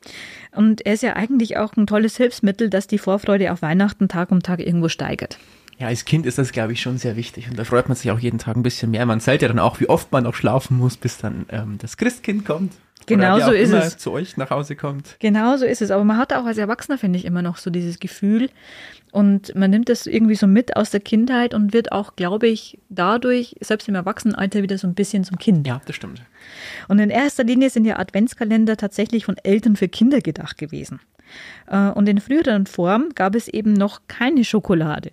[0.55, 4.31] Und er ist ja eigentlich auch ein tolles Hilfsmittel, das die Vorfreude auf Weihnachten Tag
[4.31, 5.38] um Tag irgendwo steigert.
[5.79, 7.49] Ja, als Kind ist das, glaube ich, schon sehr wichtig.
[7.51, 9.05] Und da freut man sich auch jeden Tag ein bisschen mehr.
[9.07, 11.97] Man zählt ja dann auch, wie oft man noch schlafen muss, bis dann ähm, das
[11.97, 12.73] Christkind kommt.
[13.07, 13.97] Genau so ist es.
[13.99, 15.17] zu euch nach Hause kommt.
[15.19, 15.90] Genau so ist es.
[15.90, 18.51] Aber man hat auch als Erwachsener, finde ich, immer noch so dieses Gefühl.
[19.12, 22.81] Und man nimmt das irgendwie so mit aus der Kindheit und wird auch, glaube ich,
[22.88, 25.67] dadurch, selbst im Erwachsenenalter, wieder so ein bisschen zum Kind.
[25.67, 26.23] Ja, das stimmt.
[26.88, 31.01] Und in erster Linie sind ja Adventskalender tatsächlich von Eltern für Kinder gedacht gewesen.
[31.69, 35.11] Äh, und in früheren Formen gab es eben noch keine Schokolade.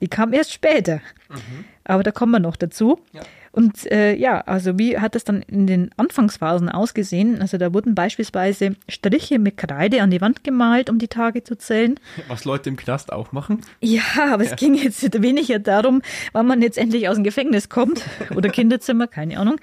[0.00, 1.00] Die kam erst später.
[1.28, 1.64] Mhm.
[1.84, 3.00] Aber da kommen wir noch dazu.
[3.12, 3.22] Ja.
[3.52, 7.42] Und äh, ja, also wie hat das dann in den Anfangsphasen ausgesehen?
[7.42, 11.56] Also da wurden beispielsweise Striche mit Kreide an die Wand gemalt, um die Tage zu
[11.56, 12.00] zählen.
[12.28, 13.60] Was Leute im Knast auch machen.
[13.80, 14.50] Ja, aber ja.
[14.50, 16.00] es ging jetzt weniger darum,
[16.32, 18.02] wann man jetzt endlich aus dem Gefängnis kommt
[18.34, 19.56] oder Kinderzimmer, keine Ahnung.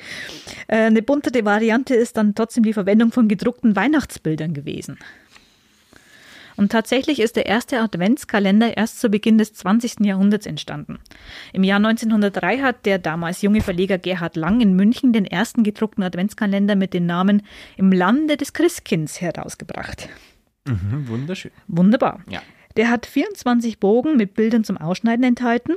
[0.68, 5.00] Äh, eine buntere Variante ist dann trotzdem die Verwendung von gedruckten Weihnachtsbildern gewesen.
[6.60, 10.02] Und tatsächlich ist der erste Adventskalender erst zu Beginn des 20.
[10.02, 11.00] Jahrhunderts entstanden.
[11.54, 16.04] Im Jahr 1903 hat der damals junge Verleger Gerhard Lang in München den ersten gedruckten
[16.04, 17.44] Adventskalender mit dem Namen
[17.78, 20.10] Im Lande des Christkinds herausgebracht.
[20.68, 21.52] Mhm, wunderschön.
[21.70, 22.20] Wunderbar.
[22.30, 22.42] Ja.
[22.76, 25.76] Der hat 24 Bogen mit Bildern zum Ausschneiden enthalten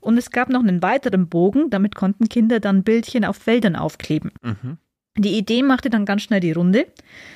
[0.00, 4.30] und es gab noch einen weiteren Bogen, damit konnten Kinder dann Bildchen auf Feldern aufkleben.
[4.40, 4.78] Mhm.
[5.18, 6.86] Die Idee machte dann ganz schnell die Runde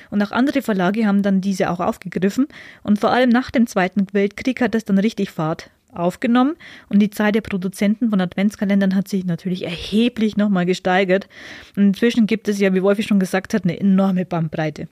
[0.09, 2.47] und auch andere Verlage haben dann diese auch aufgegriffen
[2.81, 6.55] und vor allem nach dem Zweiten Weltkrieg hat das dann richtig Fahrt aufgenommen
[6.89, 11.27] und die Zahl der Produzenten von Adventskalendern hat sich natürlich erheblich nochmal gesteigert.
[11.75, 14.87] Und inzwischen gibt es ja, wie Wolfi schon gesagt hat, eine enorme Bandbreite.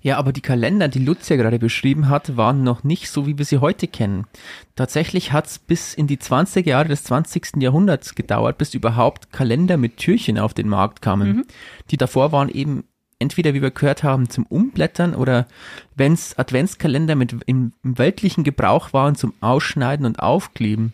[0.00, 3.38] Ja, aber die Kalender, die Lutz ja gerade beschrieben hat, waren noch nicht so, wie
[3.38, 4.26] wir sie heute kennen.
[4.74, 7.56] Tatsächlich hat es bis in die 20er Jahre des 20.
[7.62, 11.28] Jahrhunderts gedauert, bis überhaupt Kalender mit Türchen auf den Markt kamen.
[11.28, 11.44] Mhm.
[11.90, 12.84] Die davor waren eben
[13.18, 15.46] entweder, wie wir gehört haben, zum Umblättern oder
[15.94, 20.92] wenn es Adventskalender mit im, im weltlichen Gebrauch waren, zum Ausschneiden und Aufkleben.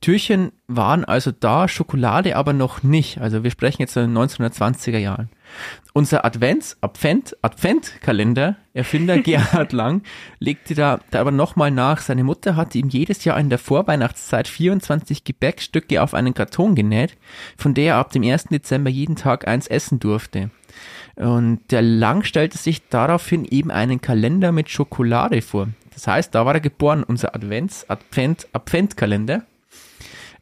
[0.00, 3.22] Türchen waren also da, Schokolade aber noch nicht.
[3.22, 5.30] Also wir sprechen jetzt von den 1920er Jahren.
[5.92, 10.02] Unser Advents, Advent, Adventkalender, Erfinder Gerhard Lang,
[10.38, 12.00] legte da, da aber nochmal nach.
[12.00, 17.16] Seine Mutter hatte ihm jedes Jahr in der Vorweihnachtszeit 24 Gebäckstücke auf einen Karton genäht,
[17.56, 18.44] von der er ab dem 1.
[18.44, 20.50] Dezember jeden Tag eins essen durfte.
[21.16, 25.68] Und der Lang stellte sich daraufhin eben einen Kalender mit Schokolade vor.
[25.92, 29.44] Das heißt, da war er geboren, unser Advents, Advent, Adventkalender.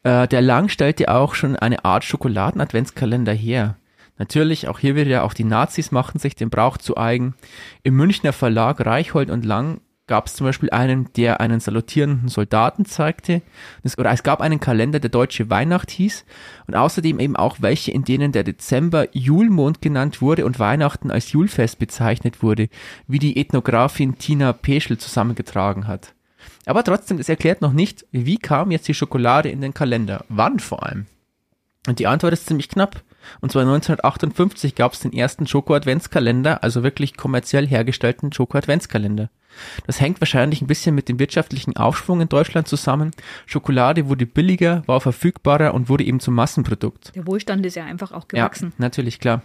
[0.03, 3.77] Äh, der Lang stellte auch schon eine Art Schokoladen-Adventskalender her.
[4.17, 7.35] Natürlich, auch hier wieder, auch die Nazis machten sich den Brauch zu eigen.
[7.81, 12.85] Im Münchner Verlag Reichhold und Lang gab es zum Beispiel einen, der einen salutierenden Soldaten
[12.85, 13.41] zeigte.
[13.83, 16.25] Es, oder es gab einen Kalender, der Deutsche Weihnacht hieß.
[16.67, 21.31] Und außerdem eben auch welche, in denen der Dezember Julmond genannt wurde und Weihnachten als
[21.31, 22.69] Julfest bezeichnet wurde,
[23.07, 26.13] wie die Ethnografin Tina Peschel zusammengetragen hat.
[26.65, 30.25] Aber trotzdem, es erklärt noch nicht, wie kam jetzt die Schokolade in den Kalender?
[30.27, 31.05] Wann vor allem?
[31.87, 33.01] Und die Antwort ist ziemlich knapp.
[33.41, 39.29] Und zwar 1958 gab es den ersten Schoko-Adventskalender, also wirklich kommerziell hergestellten Schoko-Adventskalender.
[39.85, 43.11] Das hängt wahrscheinlich ein bisschen mit dem wirtschaftlichen Aufschwung in Deutschland zusammen.
[43.45, 47.15] Schokolade wurde billiger, war verfügbarer und wurde eben zum Massenprodukt.
[47.15, 48.69] Der Wohlstand ist ja einfach auch gewachsen.
[48.69, 49.41] Ja, natürlich, klar.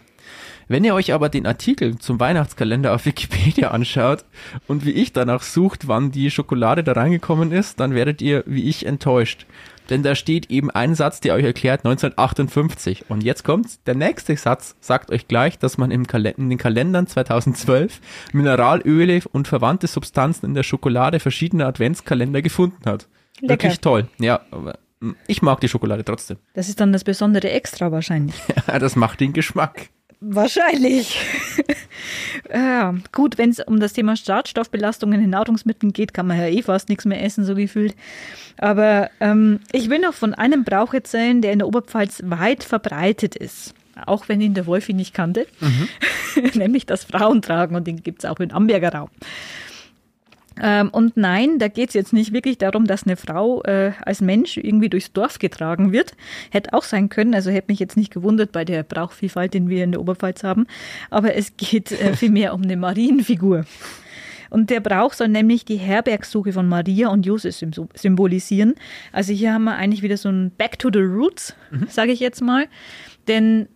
[0.66, 4.24] Wenn ihr euch aber den Artikel zum Weihnachtskalender auf Wikipedia anschaut
[4.66, 8.68] und wie ich danach sucht, wann die Schokolade da reingekommen ist, dann werdet ihr wie
[8.68, 9.46] ich enttäuscht.
[9.90, 13.06] Denn da steht eben ein Satz, der euch erklärt 1958.
[13.08, 13.82] Und jetzt kommt's.
[13.84, 18.00] Der nächste Satz sagt euch gleich, dass man im Kalender, in den Kalendern 2012
[18.32, 23.08] Mineralöle und verwandte Substanzen in der Schokolade verschiedener Adventskalender gefunden hat.
[23.40, 23.64] Lecker.
[23.64, 24.08] Wirklich toll.
[24.18, 26.38] Ja, aber hm, ich mag die Schokolade trotzdem.
[26.54, 28.36] Das ist dann das besondere Extra wahrscheinlich.
[28.66, 29.88] Ja, das macht den Geschmack.
[30.20, 31.16] Wahrscheinlich.
[32.52, 36.62] ja, gut, wenn es um das Thema Schadstoffbelastungen in Nahrungsmitteln geht, kann man ja eh
[36.62, 37.94] fast nichts mehr essen, so gefühlt.
[38.56, 43.36] Aber ähm, ich will noch von einem Brauch erzählen, der in der Oberpfalz weit verbreitet
[43.36, 43.74] ist.
[44.06, 45.46] Auch wenn ihn der Wolfi nicht kannte,
[46.54, 49.10] nämlich das Frauentragen und den gibt es auch in Amberger Raum.
[50.62, 54.20] Ähm, und nein, da geht es jetzt nicht wirklich darum, dass eine Frau äh, als
[54.20, 56.14] Mensch irgendwie durchs Dorf getragen wird.
[56.50, 59.84] Hätte auch sein können, also hätte mich jetzt nicht gewundert bei der Brauchvielfalt, den wir
[59.84, 60.66] in der Oberpfalz haben.
[61.10, 63.64] Aber es geht äh, vielmehr um eine Marienfigur.
[64.50, 68.74] Und der Brauch soll nämlich die Herbergssuche von Maria und Josef sym- symbolisieren.
[69.12, 71.54] Also hier haben wir eigentlich wieder so ein Back to the Roots,
[71.88, 72.66] sage ich jetzt mal.
[73.28, 73.68] Denn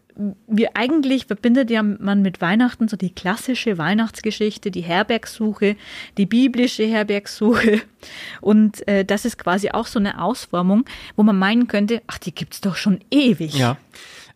[0.47, 5.77] wir eigentlich verbindet ja man mit Weihnachten so die klassische Weihnachtsgeschichte, die Herbergssuche,
[6.19, 7.81] die biblische Herbergssuche.
[8.41, 10.85] Und äh, das ist quasi auch so eine Ausformung,
[11.17, 13.55] wo man meinen könnte, ach, die gibt's doch schon ewig.
[13.55, 13.77] Ja.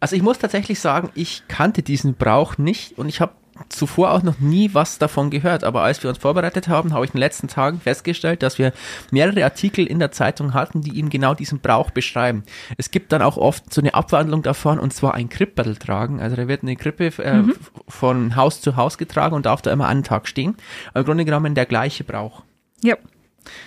[0.00, 3.32] Also ich muss tatsächlich sagen, ich kannte diesen Brauch nicht und ich habe
[3.68, 5.64] zuvor auch noch nie was davon gehört.
[5.64, 8.72] Aber als wir uns vorbereitet haben, habe ich in den letzten Tagen festgestellt, dass wir
[9.10, 12.44] mehrere Artikel in der Zeitung hatten, die eben genau diesen Brauch beschreiben.
[12.76, 16.20] Es gibt dann auch oft so eine Abwandlung davon und zwar ein Kripperl tragen.
[16.20, 19.70] Also da wird eine Krippe äh, f- von Haus zu Haus getragen und darf da
[19.72, 20.56] immer einen Tag stehen.
[20.90, 22.42] Aber im Grunde genommen der gleiche Brauch.
[22.82, 22.96] Ja,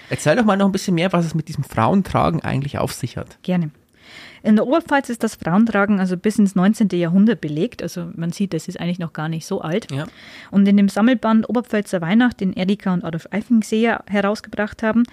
[0.09, 3.15] Erzähl doch mal noch ein bisschen mehr, was es mit diesem Frauentragen eigentlich auf sich
[3.15, 3.37] hat.
[3.43, 3.71] gerne.
[4.43, 6.89] In der Oberpfalz ist das Frauentragen also bis ins 19.
[6.93, 7.81] Jahrhundert belegt.
[7.83, 9.91] Also man sieht, das ist eigentlich noch gar nicht so alt.
[9.91, 10.05] Ja.
[10.51, 15.03] Und in dem Sammelband Oberpfälzer Weihnacht, den Erika und Adolf Eifenseher herausgebracht haben,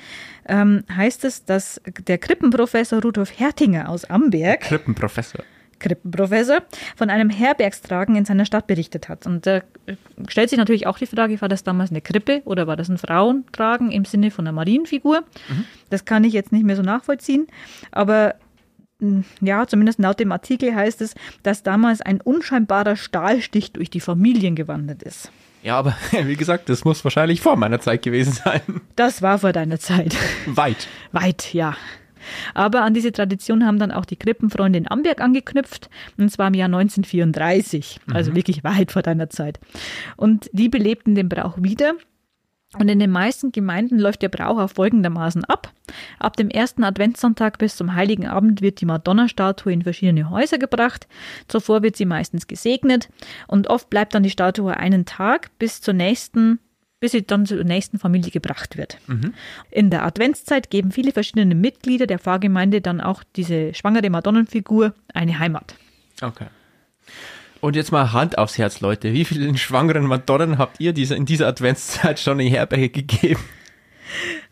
[0.48, 5.44] ähm, heißt es, dass der Krippenprofessor Rudolf Hertinger aus Amberg, Krippenprofessor.
[5.78, 6.62] Krippenprofessor,
[6.96, 9.26] von einem Herbergstragen in seiner Stadt berichtet hat.
[9.26, 9.60] Und da
[10.28, 12.98] stellt sich natürlich auch die Frage, war das damals eine Krippe oder war das ein
[12.98, 15.24] Frauentragen im Sinne von einer Marienfigur?
[15.90, 17.46] Das kann ich jetzt nicht mehr so nachvollziehen.
[17.90, 18.34] Aber
[19.40, 24.56] ja, zumindest laut dem Artikel heißt es, dass damals ein unscheinbarer Stahlstich durch die Familien
[24.56, 25.30] gewandert ist.
[25.62, 28.60] Ja, aber wie gesagt, das muss wahrscheinlich vor meiner Zeit gewesen sein.
[28.94, 30.16] Das war vor deiner Zeit.
[30.46, 30.88] Weit.
[31.12, 31.76] Weit, ja.
[32.54, 36.54] Aber an diese Tradition haben dann auch die Krippenfreunde in Amberg angeknüpft, und zwar im
[36.54, 39.60] Jahr 1934, also wirklich weit vor deiner Zeit.
[40.16, 41.94] Und die belebten den Brauch wieder.
[42.78, 45.72] Und in den meisten Gemeinden läuft der Brauch auf folgendermaßen ab.
[46.18, 51.06] Ab dem ersten Adventssonntag bis zum Heiligen Abend wird die Madonna-Statue in verschiedene Häuser gebracht.
[51.48, 53.08] Zuvor wird sie meistens gesegnet
[53.46, 56.58] und oft bleibt dann die Statue einen Tag bis zur nächsten
[56.98, 58.98] bis sie dann zur nächsten Familie gebracht wird.
[59.70, 65.38] In der Adventszeit geben viele verschiedene Mitglieder der Pfarrgemeinde dann auch diese schwangere Madonnenfigur eine
[65.38, 65.74] Heimat.
[66.22, 66.46] Okay.
[67.60, 69.12] Und jetzt mal Hand aufs Herz, Leute.
[69.12, 73.40] Wie vielen schwangeren Madonnen habt ihr diese, in dieser Adventszeit schon in die Herberge gegeben?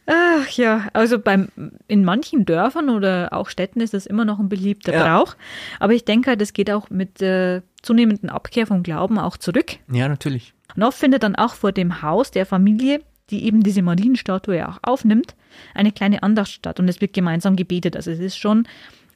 [0.07, 1.49] Ach ja, also beim,
[1.87, 5.19] in manchen Dörfern oder auch Städten ist das immer noch ein beliebter Ja.
[5.19, 5.37] Brauch.
[5.81, 9.77] Aber ich denke, halt, das geht auch mit der zunehmenden Abkehr vom Glauben auch zurück.
[9.90, 10.53] Ja, natürlich.
[10.77, 14.79] Und oft findet dann auch vor dem Haus der Familie, die eben diese Marienstatue auch
[14.83, 15.35] aufnimmt,
[15.75, 17.97] eine kleine Andacht statt und es wird gemeinsam gebetet.
[17.97, 18.67] Also es ist schon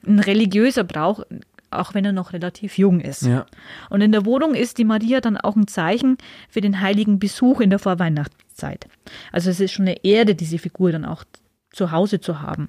[0.06, 1.22] ein religiöser Brauch,
[1.70, 3.22] auch wenn er noch relativ jung ist.
[3.22, 3.46] Ja.
[3.90, 7.60] Und in der Wohnung ist die Maria dann auch ein Zeichen für den heiligen Besuch
[7.60, 8.86] in der Vorweihnachtszeit.
[9.32, 11.24] Also es ist schon eine Erde, diese Figur dann auch
[11.70, 12.68] zu Hause zu haben.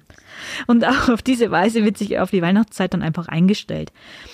[0.66, 3.92] Und auch auf diese Weise wird sich auf die Weihnachtszeit dann einfach eingestellt.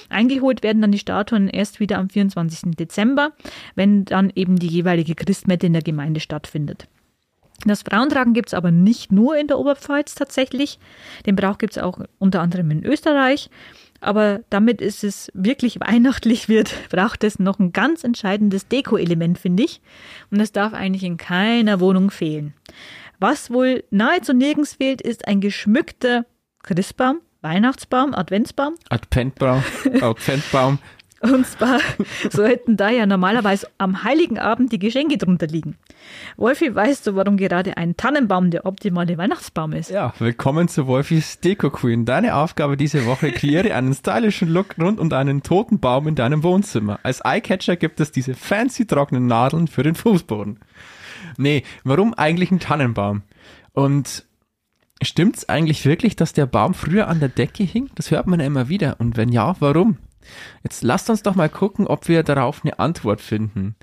[0.08, 2.76] Eingeholt werden dann die Statuen erst wieder am 24.
[2.76, 3.32] Dezember,
[3.74, 6.88] wenn dann eben die jeweilige Christmette in der Gemeinde stattfindet.
[7.64, 10.78] Das Frauentragen gibt es aber nicht nur in der Oberpfalz tatsächlich.
[11.24, 13.48] Den Brauch gibt es auch unter anderem in Österreich.
[14.00, 19.64] Aber damit ist es wirklich weihnachtlich wird, braucht es noch ein ganz entscheidendes Deko-Element, finde
[19.64, 19.80] ich.
[20.30, 22.54] Und das darf eigentlich in keiner Wohnung fehlen.
[23.18, 26.26] Was wohl nahezu nirgends fehlt, ist ein geschmückter
[26.62, 28.74] Christbaum, Weihnachtsbaum, Adventsbaum.
[28.90, 29.62] Adventbaum,
[30.00, 30.78] Adventbaum.
[31.32, 31.80] Und zwar
[32.30, 35.76] sollten da ja normalerweise am Heiligen Abend die Geschenke drunter liegen.
[36.36, 39.90] Wolfi, weißt du, warum gerade ein Tannenbaum der optimale Weihnachtsbaum ist?
[39.90, 42.04] Ja, willkommen zu Wolfis Deko Queen.
[42.04, 46.42] Deine Aufgabe diese Woche, kreiere einen stylischen Look rund um einen toten Baum in deinem
[46.44, 47.00] Wohnzimmer.
[47.02, 50.60] Als Eyecatcher gibt es diese fancy trockenen Nadeln für den Fußboden.
[51.38, 53.22] Nee, warum eigentlich ein Tannenbaum?
[53.72, 54.26] Und
[55.02, 57.90] stimmt's eigentlich wirklich, dass der Baum früher an der Decke hing?
[57.96, 58.96] Das hört man ja immer wieder.
[59.00, 59.98] Und wenn ja, warum?
[60.62, 63.76] Jetzt lasst uns doch mal gucken, ob wir darauf eine Antwort finden.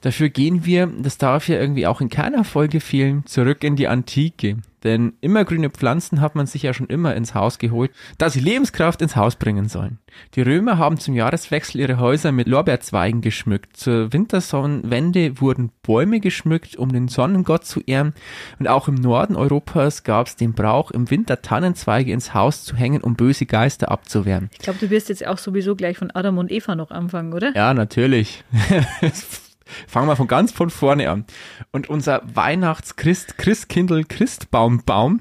[0.00, 3.88] Dafür gehen wir, das darf ja irgendwie auch in keiner Folge fehlen, zurück in die
[3.88, 4.58] Antike.
[4.84, 9.02] Denn immergrüne Pflanzen hat man sich ja schon immer ins Haus geholt, da sie Lebenskraft
[9.02, 9.98] ins Haus bringen sollen.
[10.34, 13.76] Die Römer haben zum Jahreswechsel ihre Häuser mit Lorbeerzweigen geschmückt.
[13.76, 18.14] Zur Wintersonnenwende wurden Bäume geschmückt, um den Sonnengott zu ehren.
[18.58, 22.76] Und auch im Norden Europas gab es den Brauch, im Winter Tannenzweige ins Haus zu
[22.76, 24.50] hängen, um böse Geister abzuwehren.
[24.52, 27.52] Ich glaube, du wirst jetzt auch sowieso gleich von Adam und Eva noch anfangen, oder?
[27.54, 28.44] Ja, natürlich.
[29.86, 31.24] Fangen wir von ganz von vorne an.
[31.72, 35.20] Und unser Weihnachtschrist, Christkindl, Christbaumbaum,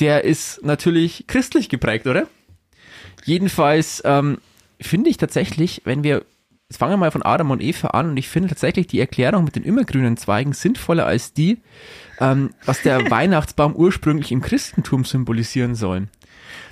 [0.00, 2.26] der ist natürlich christlich geprägt, oder?
[3.24, 4.38] Jedenfalls ähm,
[4.80, 6.24] finde ich tatsächlich, wenn wir,
[6.68, 9.44] jetzt fangen wir mal von Adam und Eva an und ich finde tatsächlich die Erklärung
[9.44, 11.58] mit den immergrünen Zweigen sinnvoller als die,
[12.20, 16.08] ähm, was der Weihnachtsbaum ursprünglich im Christentum symbolisieren soll.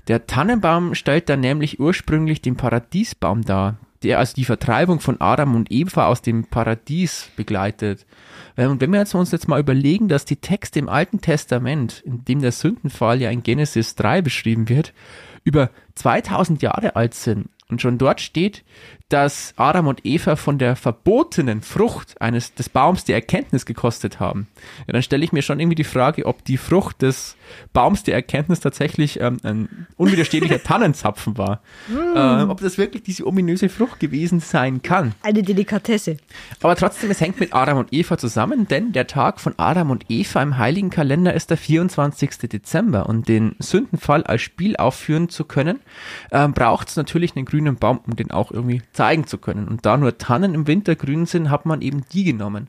[0.08, 5.54] Der Tannenbaum stellt dann nämlich ursprünglich den Paradiesbaum dar, der also die Vertreibung von Adam
[5.54, 8.06] und Eva aus dem Paradies begleitet.
[8.56, 12.24] Und wenn wir jetzt uns jetzt mal überlegen, dass die Texte im Alten Testament, in
[12.24, 14.92] dem der Sündenfall ja in Genesis 3 beschrieben wird,
[15.44, 18.64] über 2000 Jahre alt sind und schon dort steht,
[19.08, 24.48] dass Adam und Eva von der verbotenen Frucht eines des Baums die Erkenntnis gekostet haben.
[24.86, 27.36] Ja, dann stelle ich mir schon irgendwie die Frage, ob die Frucht des
[27.72, 31.60] Baums der Erkenntnis tatsächlich ähm, ein unwiderstehlicher Tannenzapfen war.
[31.88, 32.16] Mm.
[32.16, 35.14] Ähm, ob das wirklich diese ominöse Frucht gewesen sein kann.
[35.22, 36.16] Eine Delikatesse.
[36.60, 40.06] Aber trotzdem, es hängt mit Adam und Eva zusammen, denn der Tag von Adam und
[40.08, 42.38] Eva im heiligen Kalender ist der 24.
[42.48, 45.78] Dezember und den Sündenfall als Spiel aufführen zu können,
[46.32, 49.68] ähm, braucht es natürlich einen grünen Baum, um den auch irgendwie zeigen zu können.
[49.68, 52.68] Und da nur Tannen im Winter grün sind, hat man eben die genommen.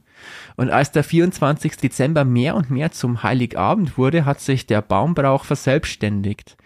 [0.56, 1.78] Und als der 24.
[1.78, 6.58] Dezember mehr und mehr zum Heiligabend wurde, hat sich der Baumbrauch verselbstständigt.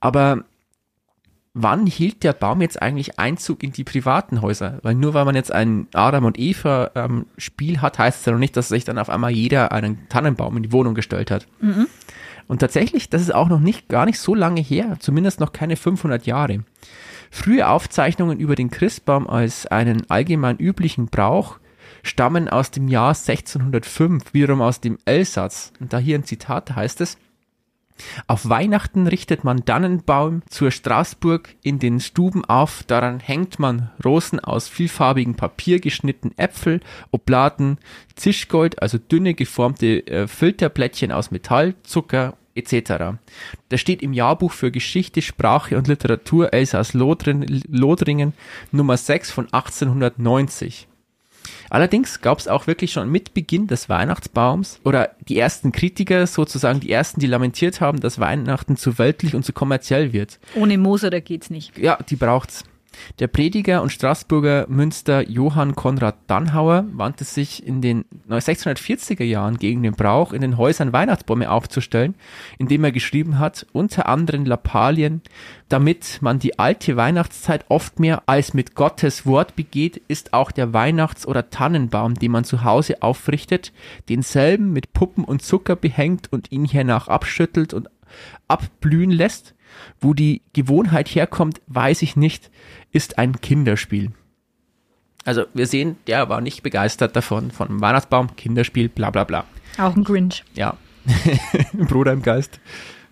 [0.00, 0.44] Aber
[1.54, 4.78] wann hielt der Baum jetzt eigentlich Einzug in die privaten Häuser?
[4.82, 8.32] Weil nur weil man jetzt ein Adam und Eva ähm, Spiel hat, heißt es ja
[8.32, 11.46] noch nicht, dass sich dann auf einmal jeder einen Tannenbaum in die Wohnung gestellt hat.
[11.60, 11.88] Mhm.
[12.46, 15.76] Und tatsächlich, das ist auch noch nicht, gar nicht so lange her, zumindest noch keine
[15.76, 16.64] 500 Jahre.
[17.30, 21.58] Frühe Aufzeichnungen über den Christbaum als einen allgemein üblichen Brauch
[22.02, 25.72] stammen aus dem Jahr 1605, wiederum aus dem Elsass.
[25.80, 27.18] Und da hier ein Zitat heißt es,
[28.26, 34.40] auf Weihnachten richtet man Dannenbaum zur Straßburg in den Stuben auf, daran hängt man Rosen
[34.40, 37.78] aus vielfarbigem Papier geschnitten Äpfel, Oblaten,
[38.14, 43.18] Zischgold, also dünne geformte äh, Filterblättchen aus Metall, Zucker etc.
[43.68, 48.32] Das steht im Jahrbuch für Geschichte, Sprache und Literatur Elsass-Lothringen
[48.72, 50.88] Nummer 6 von 1890.
[51.70, 56.80] Allerdings gab es auch wirklich schon mit Beginn des Weihnachtsbaums oder die ersten Kritiker, sozusagen
[56.80, 60.38] die ersten, die lamentiert haben, dass Weihnachten zu weltlich und zu kommerziell wird.
[60.54, 61.76] Ohne Moser, da geht's nicht.
[61.78, 62.64] Ja, die braucht's.
[63.18, 69.82] Der Prediger und Straßburger Münster Johann Konrad Dannhauer wandte sich in den 1640er Jahren gegen
[69.82, 72.14] den Brauch, in den Häusern Weihnachtsbäume aufzustellen,
[72.58, 75.22] indem er geschrieben hat, unter anderem Lappalien,
[75.68, 80.72] damit man die alte Weihnachtszeit oft mehr als mit Gottes Wort begeht, ist auch der
[80.72, 83.72] Weihnachts- oder Tannenbaum, den man zu Hause aufrichtet,
[84.08, 87.88] denselben mit Puppen und Zucker behängt und ihn hernach abschüttelt und
[88.48, 89.54] abblühen lässt,
[90.00, 92.50] wo die Gewohnheit herkommt, weiß ich nicht,
[92.92, 94.12] ist ein Kinderspiel.
[95.24, 99.44] Also wir sehen, der war nicht begeistert davon, von einem Weihnachtsbaum, Kinderspiel, bla bla bla.
[99.76, 100.44] Auch ein Grinch.
[100.54, 100.76] Ja,
[101.72, 102.60] Bruder im Geist.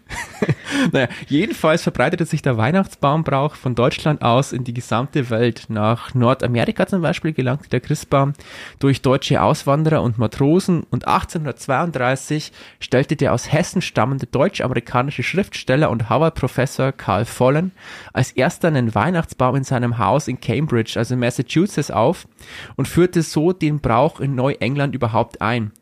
[0.93, 5.67] naja, jedenfalls verbreitete sich der Weihnachtsbaumbrauch von Deutschland aus in die gesamte Welt.
[5.69, 8.35] Nach Nordamerika zum Beispiel gelangte der Christbaum
[8.79, 16.09] durch deutsche Auswanderer und Matrosen und 1832 stellte der aus Hessen stammende deutsch-amerikanische Schriftsteller und
[16.09, 17.73] Harvard-Professor Carl Follen
[18.13, 22.29] als erster einen Weihnachtsbaum in seinem Haus in Cambridge, also Massachusetts, auf
[22.77, 25.73] und führte so den Brauch in Neuengland überhaupt ein.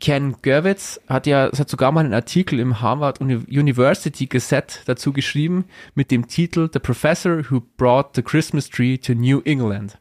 [0.00, 5.12] Ken Gerwitz hat ja, es hat sogar mal einen Artikel im Harvard University Gazette dazu
[5.12, 9.98] geschrieben mit dem Titel The Professor Who Brought the Christmas Tree to New England.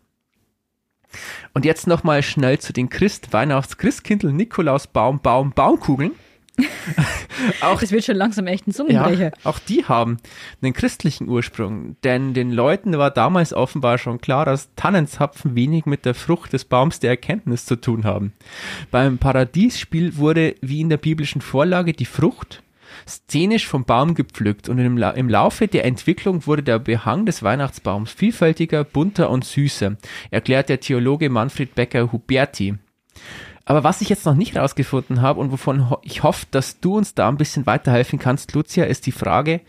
[1.53, 6.11] Und jetzt nochmal schnell zu den Christ, Weihnachts, Christkindl, Nikolaus, Baum, Baum, Baumkugeln.
[7.61, 9.25] auch, das wird schon langsam echt ein Zungenbrecher.
[9.25, 10.17] Ja, auch die haben
[10.61, 16.05] einen christlichen Ursprung, denn den Leuten war damals offenbar schon klar, dass Tannenzapfen wenig mit
[16.05, 18.33] der Frucht des Baums der Erkenntnis zu tun haben.
[18.91, 22.63] Beim Paradiesspiel wurde, wie in der biblischen Vorlage, die Frucht
[23.07, 27.43] szenisch vom Baum gepflückt und im, La im Laufe der Entwicklung wurde der Behang des
[27.43, 29.97] Weihnachtsbaums vielfältiger, bunter und süßer,
[30.31, 32.75] erklärt der Theologe Manfred Becker Huberti.
[33.67, 37.15] Aber was ich jetzt noch nicht rausgefunden habe und wovon ich hoffe, dass du uns
[37.15, 39.61] da ein bisschen weiterhelfen kannst, Lucia, ist die Frage,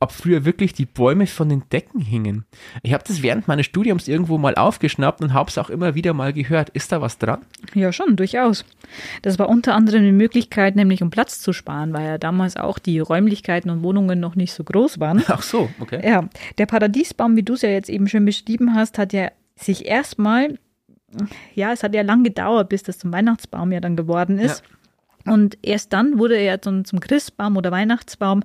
[0.00, 2.44] ob früher wirklich die Bäume von den Decken hingen.
[2.82, 6.14] Ich habe das während meines Studiums irgendwo mal aufgeschnappt und habe es auch immer wieder
[6.14, 6.70] mal gehört.
[6.70, 7.42] Ist da was dran?
[7.74, 8.64] Ja, schon, durchaus.
[9.22, 12.80] Das war unter anderem eine Möglichkeit, nämlich um Platz zu sparen, weil ja damals auch
[12.80, 15.22] die Räumlichkeiten und Wohnungen noch nicht so groß waren.
[15.28, 16.00] Ach so, okay.
[16.04, 16.28] Ja,
[16.58, 20.58] der Paradiesbaum, wie du es ja jetzt eben schon beschrieben hast, hat ja sich erstmal
[21.54, 24.62] ja, es hat ja lang gedauert, bis das zum Weihnachtsbaum ja dann geworden ist.
[25.26, 25.32] Ja.
[25.32, 28.42] Und erst dann wurde er zum, zum Christbaum oder Weihnachtsbaum,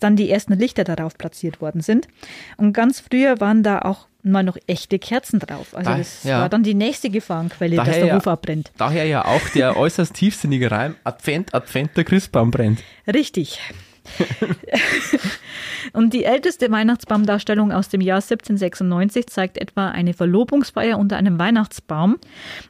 [0.00, 2.08] dann die ersten Lichter darauf platziert worden sind.
[2.56, 5.74] Und ganz früher waren da auch mal noch echte Kerzen drauf.
[5.74, 6.40] Also das ja.
[6.40, 8.72] war dann die nächste Gefahrenquelle, daher dass der Hof abbrennt.
[8.78, 12.82] Daher ja auch der äußerst tiefsinnige Reim, Advent, Advent, der Christbaum brennt.
[13.06, 13.60] Richtig.
[15.92, 22.18] Und die älteste Weihnachtsbaumdarstellung aus dem Jahr 1796 zeigt etwa eine Verlobungsfeier unter einem Weihnachtsbaum.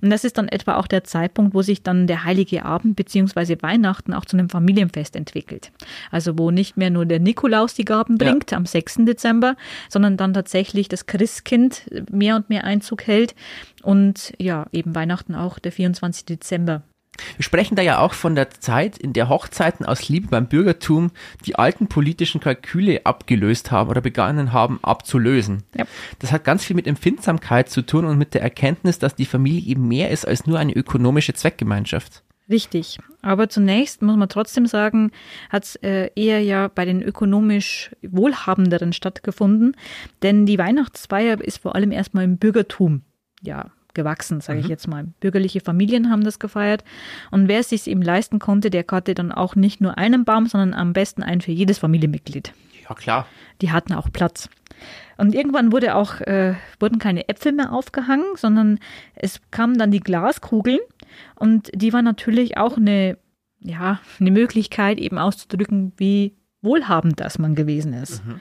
[0.00, 3.58] Und das ist dann etwa auch der Zeitpunkt, wo sich dann der Heilige Abend bzw.
[3.60, 5.72] Weihnachten auch zu einem Familienfest entwickelt.
[6.10, 8.56] Also wo nicht mehr nur der Nikolaus die Gaben bringt ja.
[8.56, 8.96] am 6.
[9.00, 9.56] Dezember,
[9.88, 13.34] sondern dann tatsächlich das Christkind mehr und mehr Einzug hält
[13.82, 16.24] und ja, eben Weihnachten auch der 24.
[16.24, 16.82] Dezember
[17.36, 21.10] wir sprechen da ja auch von der Zeit, in der Hochzeiten aus Liebe beim Bürgertum
[21.44, 25.62] die alten politischen Kalküle abgelöst haben oder begonnen haben abzulösen.
[25.76, 25.84] Ja.
[26.18, 29.62] Das hat ganz viel mit Empfindsamkeit zu tun und mit der Erkenntnis, dass die Familie
[29.62, 32.22] eben mehr ist als nur eine ökonomische Zweckgemeinschaft.
[32.50, 32.98] Richtig.
[33.22, 35.12] Aber zunächst muss man trotzdem sagen,
[35.48, 39.76] hat es äh, eher ja bei den ökonomisch Wohlhabenderen stattgefunden,
[40.22, 43.02] denn die Weihnachtsfeier ist vor allem erstmal im Bürgertum
[43.42, 44.64] ja gewachsen, sage mhm.
[44.64, 45.04] ich jetzt mal.
[45.20, 46.84] Bürgerliche Familien haben das gefeiert.
[47.30, 50.46] Und wer es sich eben leisten konnte, der hatte dann auch nicht nur einen Baum,
[50.46, 52.52] sondern am besten einen für jedes Familienmitglied.
[52.88, 53.26] Ja, klar.
[53.60, 54.48] Die hatten auch Platz.
[55.16, 58.78] Und irgendwann wurde auch, äh, wurden keine Äpfel mehr aufgehangen, sondern
[59.14, 60.80] es kamen dann die Glaskugeln.
[61.36, 63.18] Und die war natürlich auch eine,
[63.60, 68.24] ja, eine Möglichkeit, eben auszudrücken, wie wohlhabend das man gewesen ist.
[68.24, 68.40] Mhm.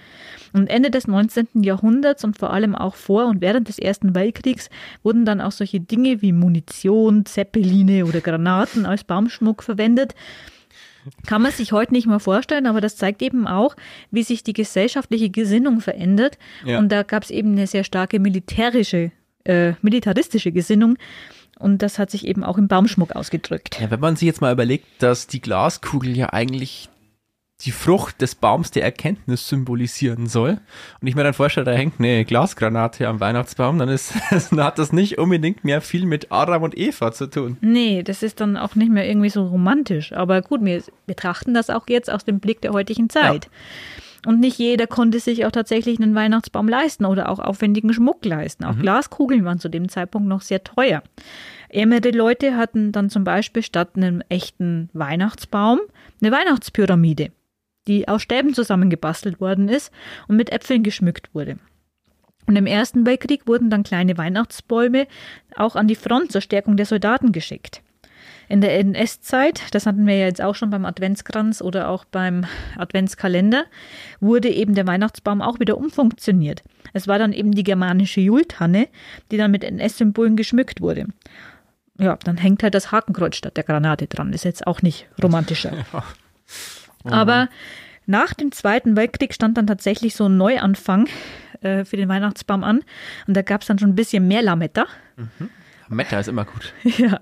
[0.53, 1.47] Und Ende des 19.
[1.63, 4.69] Jahrhunderts und vor allem auch vor und während des Ersten Weltkriegs
[5.01, 10.13] wurden dann auch solche Dinge wie Munition, Zeppeline oder Granaten als Baumschmuck verwendet.
[11.25, 13.75] Kann man sich heute nicht mehr vorstellen, aber das zeigt eben auch,
[14.11, 16.37] wie sich die gesellschaftliche Gesinnung verändert.
[16.65, 16.77] Ja.
[16.77, 19.11] Und da gab es eben eine sehr starke militärische,
[19.45, 20.97] äh, militaristische Gesinnung.
[21.57, 23.79] Und das hat sich eben auch im Baumschmuck ausgedrückt.
[23.79, 26.89] Ja, wenn man sich jetzt mal überlegt, dass die Glaskugel ja eigentlich
[27.61, 30.59] die Frucht des Baums der Erkenntnis symbolisieren soll.
[30.99, 34.13] Und ich mir dann vorstelle, da hängt eine Glasgranate am Weihnachtsbaum, dann, ist,
[34.49, 37.57] dann hat das nicht unbedingt mehr viel mit Adam und Eva zu tun.
[37.61, 40.13] Nee, das ist dann auch nicht mehr irgendwie so romantisch.
[40.13, 43.45] Aber gut, wir betrachten das auch jetzt aus dem Blick der heutigen Zeit.
[43.45, 43.51] Ja.
[44.27, 48.65] Und nicht jeder konnte sich auch tatsächlich einen Weihnachtsbaum leisten oder auch aufwendigen Schmuck leisten.
[48.65, 48.81] Auch mhm.
[48.81, 51.01] Glaskugeln waren zu dem Zeitpunkt noch sehr teuer.
[51.69, 55.79] Ärmere Leute hatten dann zum Beispiel statt einem echten Weihnachtsbaum
[56.21, 57.31] eine Weihnachtspyramide
[57.87, 59.91] die aus Stäben zusammengebastelt worden ist
[60.27, 61.57] und mit Äpfeln geschmückt wurde.
[62.47, 65.07] Und im Ersten Weltkrieg wurden dann kleine Weihnachtsbäume
[65.55, 67.81] auch an die Front zur Stärkung der Soldaten geschickt.
[68.49, 72.45] In der NS-Zeit, das hatten wir ja jetzt auch schon beim Adventskranz oder auch beim
[72.77, 73.63] Adventskalender,
[74.19, 76.61] wurde eben der Weihnachtsbaum auch wieder umfunktioniert.
[76.91, 78.89] Es war dann eben die germanische Jultanne,
[79.31, 81.07] die dann mit NS-Symbolen geschmückt wurde.
[81.97, 84.33] Ja, dann hängt halt das Hakenkreuz statt der Granate dran.
[84.33, 85.71] Ist jetzt auch nicht romantischer.
[85.93, 86.03] Ja.
[87.03, 87.13] Mhm.
[87.13, 87.49] Aber
[88.05, 91.07] nach dem Zweiten Weltkrieg stand dann tatsächlich so ein Neuanfang
[91.61, 92.81] äh, für den Weihnachtsbaum an.
[93.27, 94.85] Und da gab es dann schon ein bisschen mehr Lametta.
[95.17, 95.49] Mhm.
[95.89, 96.73] Lametta ist immer gut.
[96.83, 97.19] ja.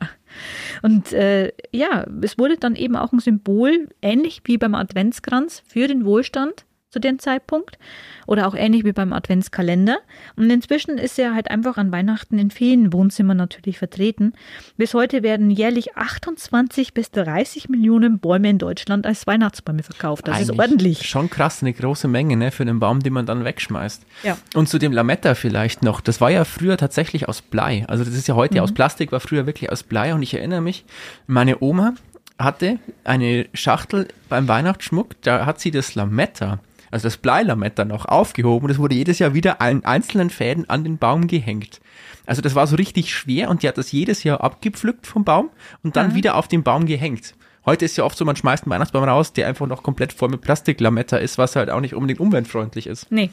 [0.82, 5.88] Und äh, ja, es wurde dann eben auch ein Symbol, ähnlich wie beim Adventskranz, für
[5.88, 7.78] den Wohlstand zu dem Zeitpunkt
[8.26, 9.98] oder auch ähnlich wie beim Adventskalender.
[10.36, 14.34] Und inzwischen ist er halt einfach an Weihnachten in vielen Wohnzimmern natürlich vertreten.
[14.78, 20.28] Bis heute werden jährlich 28 bis 30 Millionen Bäume in Deutschland als Weihnachtsbäume verkauft.
[20.28, 21.10] Das Eigentlich ist ordentlich.
[21.10, 24.04] Schon krass, eine große Menge ne, für einen Baum, den man dann wegschmeißt.
[24.24, 24.38] Ja.
[24.56, 26.02] Und zu dem Lametta vielleicht noch.
[26.02, 27.86] Das war ja früher tatsächlich aus Blei.
[27.88, 28.62] Also das ist ja heute Mhm.
[28.62, 30.14] aus Plastik, war früher wirklich aus Blei.
[30.14, 30.86] Und ich erinnere mich,
[31.28, 31.94] meine Oma
[32.40, 36.60] hatte eine Schachtel beim Weihnachtsschmuck, da hat sie das Lametta,
[36.92, 40.84] also das Bleilametta noch aufgehoben und es wurde jedes Jahr wieder an einzelnen Fäden an
[40.84, 41.80] den Baum gehängt.
[42.26, 45.50] Also das war so richtig schwer und die hat das jedes Jahr abgepflückt vom Baum
[45.84, 47.34] und dann wieder auf den Baum gehängt.
[47.66, 50.30] Heute ist ja oft so, man schmeißt einen Weihnachtsbaum raus, der einfach noch komplett voll
[50.30, 53.12] mit Plastiklametta ist, was halt auch nicht unbedingt umweltfreundlich ist.
[53.12, 53.30] Nee.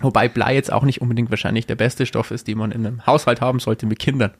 [0.00, 3.06] Wobei Blei jetzt auch nicht unbedingt wahrscheinlich der beste Stoff ist, den man in einem
[3.06, 4.32] Haushalt haben sollte mit Kindern.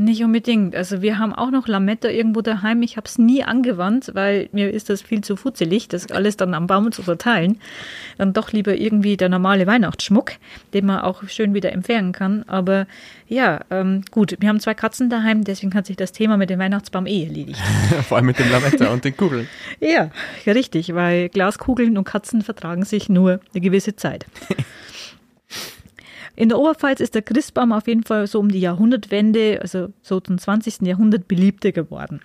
[0.00, 0.76] Nicht unbedingt.
[0.76, 2.82] Also wir haben auch noch Lametta irgendwo daheim.
[2.82, 6.54] Ich habe es nie angewandt, weil mir ist das viel zu futzelig, das alles dann
[6.54, 7.58] am Baum zu verteilen.
[8.16, 10.34] Dann doch lieber irgendwie der normale Weihnachtsschmuck,
[10.72, 12.44] den man auch schön wieder entfernen kann.
[12.46, 12.86] Aber
[13.26, 16.60] ja, ähm, gut, wir haben zwei Katzen daheim, deswegen hat sich das Thema mit dem
[16.60, 17.60] Weihnachtsbaum eh erledigt.
[18.08, 19.48] Vor allem mit dem Lametta und den Kugeln.
[19.80, 20.12] Ja,
[20.44, 24.26] ja, richtig, weil Glaskugeln und Katzen vertragen sich nur eine gewisse Zeit.
[26.38, 30.20] In der Oberpfalz ist der Christbaum auf jeden Fall so um die Jahrhundertwende, also so
[30.20, 30.82] zum 20.
[30.82, 32.20] Jahrhundert, beliebter geworden.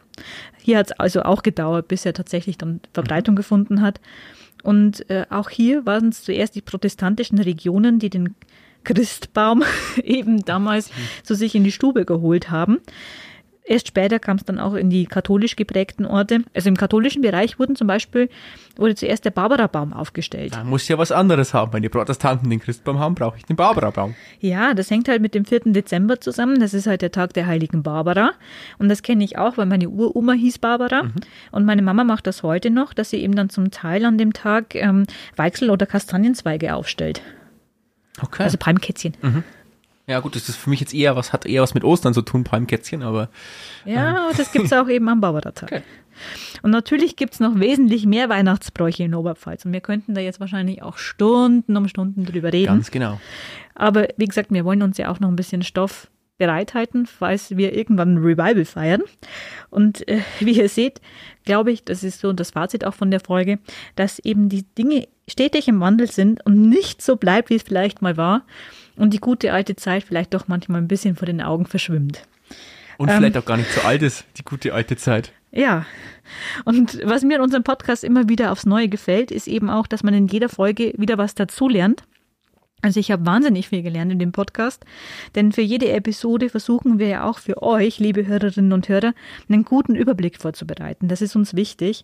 [0.59, 3.99] Hier hat es also auch gedauert, bis er tatsächlich dann Verbreitung gefunden hat.
[4.61, 8.35] Und äh, auch hier waren es zuerst die protestantischen Regionen, die den
[8.83, 9.63] Christbaum
[10.03, 10.91] eben damals
[11.23, 12.81] zu sich in die Stube geholt haben.
[13.65, 16.43] Erst später kam es dann auch in die katholisch geprägten Orte.
[16.53, 18.29] Also im katholischen Bereich wurden zum Beispiel,
[18.75, 20.53] wurde zuerst der Barbarabaum aufgestellt.
[20.53, 21.71] Da muss ich ja was anderes haben.
[21.71, 24.15] Wenn die Protestanten den Christbaum haben, brauche ich den Barbarabaum.
[24.39, 25.61] Ja, das hängt halt mit dem 4.
[25.67, 26.59] Dezember zusammen.
[26.59, 28.31] Das ist halt der Tag der heiligen Barbara.
[28.79, 31.03] Und das kenne ich auch, weil meine Uroma hieß Barbara.
[31.51, 34.33] Und meine Mama macht das heute noch, dass sie eben dann zum Teil an dem
[34.33, 35.05] Tag ähm,
[35.37, 37.21] Weichsel- oder Kastanienzweige aufstellt.
[38.21, 38.43] Okay.
[38.43, 39.15] Also Palmkätzchen.
[40.07, 42.21] Ja gut, das ist für mich jetzt eher was, hat eher was mit Ostern zu
[42.21, 43.29] tun, Palmkätzchen, aber
[43.85, 45.71] Ja, und das gibt es auch eben am Barbara-Tag.
[45.71, 45.83] Okay.
[46.61, 49.65] Und natürlich gibt es noch wesentlich mehr Weihnachtsbräuche in Oberpfalz.
[49.65, 52.67] Und wir könnten da jetzt wahrscheinlich auch Stunden um Stunden drüber reden.
[52.67, 53.19] ganz genau.
[53.75, 57.73] Aber wie gesagt, wir wollen uns ja auch noch ein bisschen Stoff bereithalten, falls wir
[57.73, 59.01] irgendwann ein Revival feiern.
[59.69, 61.01] Und äh, wie ihr seht,
[61.45, 63.59] glaube ich, das ist so das Fazit auch von der Folge,
[63.95, 68.01] dass eben die Dinge stetig im Wandel sind und nicht so bleibt, wie es vielleicht
[68.01, 68.45] mal war.
[68.95, 72.23] Und die gute alte Zeit vielleicht doch manchmal ein bisschen vor den Augen verschwimmt.
[72.97, 73.17] Und Ähm.
[73.17, 75.31] vielleicht auch gar nicht so alt ist, die gute alte Zeit.
[75.51, 75.85] Ja.
[76.65, 80.03] Und was mir in unserem Podcast immer wieder aufs Neue gefällt, ist eben auch, dass
[80.03, 82.03] man in jeder Folge wieder was dazulernt.
[82.83, 84.83] Also ich habe wahnsinnig viel gelernt in dem Podcast,
[85.35, 89.13] denn für jede Episode versuchen wir ja auch für euch, liebe Hörerinnen und Hörer,
[89.47, 91.07] einen guten Überblick vorzubereiten.
[91.07, 92.03] Das ist uns wichtig.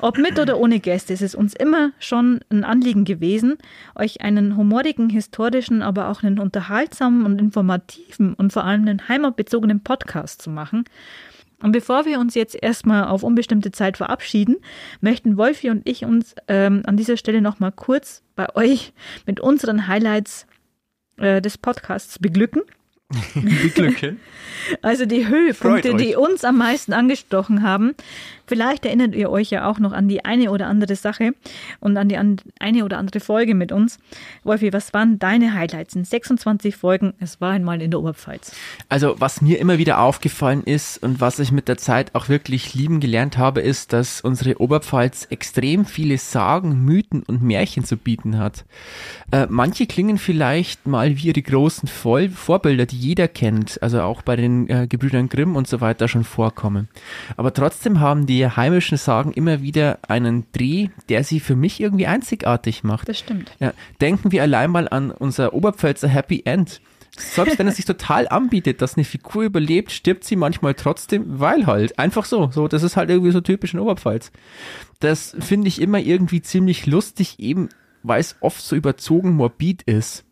[0.00, 3.58] Ob mit oder ohne Gäste ist es uns immer schon ein Anliegen gewesen,
[3.94, 9.84] euch einen humorigen, historischen, aber auch einen unterhaltsamen und informativen und vor allem einen heimatbezogenen
[9.84, 10.84] Podcast zu machen.
[11.60, 14.56] Und bevor wir uns jetzt erstmal auf unbestimmte Zeit verabschieden,
[15.00, 18.92] möchten Wolfi und ich uns ähm, an dieser Stelle nochmal kurz bei euch
[19.26, 20.46] mit unseren Highlights
[21.16, 22.62] äh, des Podcasts beglücken.
[23.34, 24.20] Beglücken.
[24.82, 27.94] Also die Höhepunkte, die uns am meisten angestochen haben.
[28.48, 31.32] Vielleicht erinnert ihr euch ja auch noch an die eine oder andere Sache
[31.80, 33.98] und an die an, eine oder andere Folge mit uns.
[34.42, 37.12] Wolfi, was waren deine Highlights in 26 Folgen?
[37.20, 38.56] Es war einmal in der Oberpfalz.
[38.88, 42.74] Also, was mir immer wieder aufgefallen ist und was ich mit der Zeit auch wirklich
[42.74, 48.38] lieben gelernt habe, ist, dass unsere Oberpfalz extrem viele Sagen, Mythen und Märchen zu bieten
[48.38, 48.64] hat.
[49.30, 54.22] Äh, manche klingen vielleicht mal wie ihre großen Voll Vorbilder, die jeder kennt, also auch
[54.22, 56.88] bei den äh, Gebrüdern Grimm und so weiter schon vorkommen.
[57.36, 62.06] Aber trotzdem haben die heimischen Sagen immer wieder einen Dreh, der sie für mich irgendwie
[62.06, 63.08] einzigartig macht.
[63.08, 63.52] Das stimmt.
[63.60, 66.80] Ja, denken wir allein mal an unser Oberpfälzer Happy End.
[67.16, 71.66] Selbst wenn es sich total anbietet, dass eine Figur überlebt, stirbt sie manchmal trotzdem, weil
[71.66, 71.98] halt.
[71.98, 72.50] Einfach so.
[72.52, 74.30] So, das ist halt irgendwie so typisch in Oberpfalz.
[75.00, 77.68] Das finde ich immer irgendwie ziemlich lustig, eben
[78.02, 80.24] weil es oft so überzogen morbid ist.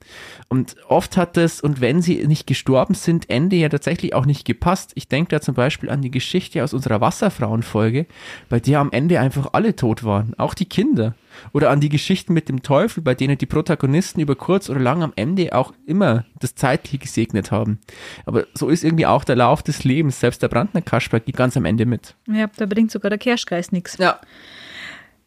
[0.48, 4.44] Und oft hat es, und wenn sie nicht gestorben sind, Ende ja tatsächlich auch nicht
[4.44, 4.92] gepasst.
[4.94, 8.07] Ich denke da zum Beispiel an die Geschichte aus unserer Wasserfrauenfolge,
[8.48, 11.14] bei der am Ende einfach alle tot waren, auch die Kinder.
[11.52, 15.02] Oder an die Geschichten mit dem Teufel, bei denen die Protagonisten über kurz oder lang
[15.02, 17.78] am Ende auch immer das Zeitliche gesegnet haben.
[18.24, 20.20] Aber so ist irgendwie auch der Lauf des Lebens.
[20.20, 22.14] Selbst der Brandner Kasper geht ganz am Ende mit.
[22.26, 23.98] Ja, da bringt sogar der Kerschgeist nichts.
[23.98, 24.18] Ja.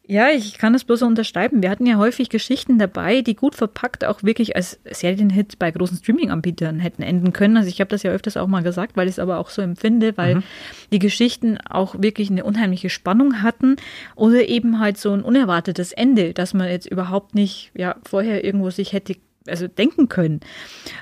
[0.10, 1.62] Ja, ich kann das bloß so unterschreiben.
[1.62, 5.98] Wir hatten ja häufig Geschichten dabei, die gut verpackt auch wirklich als Serienhit bei großen
[5.98, 7.58] Streaming-Anbietern hätten enden können.
[7.58, 9.62] Also ich habe das ja öfters auch mal gesagt, weil ich es aber auch so
[9.62, 10.44] empfinde, weil mhm.
[10.92, 13.76] die Geschichten auch wirklich eine unheimliche Spannung hatten
[14.16, 18.72] oder eben halt so ein unerwartetes Ende, dass man jetzt überhaupt nicht ja vorher irgendwo
[18.72, 19.14] sich hätte
[19.48, 20.40] also denken können.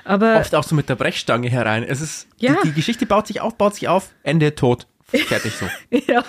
[0.04, 1.82] Aber oft auch so mit der Brechstange herein.
[1.82, 2.58] Es ist ja.
[2.62, 4.86] die, die Geschichte baut sich auf, baut sich auf, Ende tot.
[5.10, 5.66] Fertig so.
[6.12, 6.22] ja,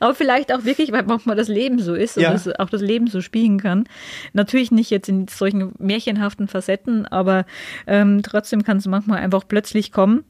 [0.00, 2.36] aber vielleicht auch wirklich, weil manchmal das Leben so ist und ja.
[2.58, 3.84] auch das Leben so spielen kann.
[4.32, 7.44] Natürlich nicht jetzt in solchen märchenhaften Facetten, aber
[7.86, 10.24] ähm, trotzdem kann es manchmal einfach plötzlich kommen.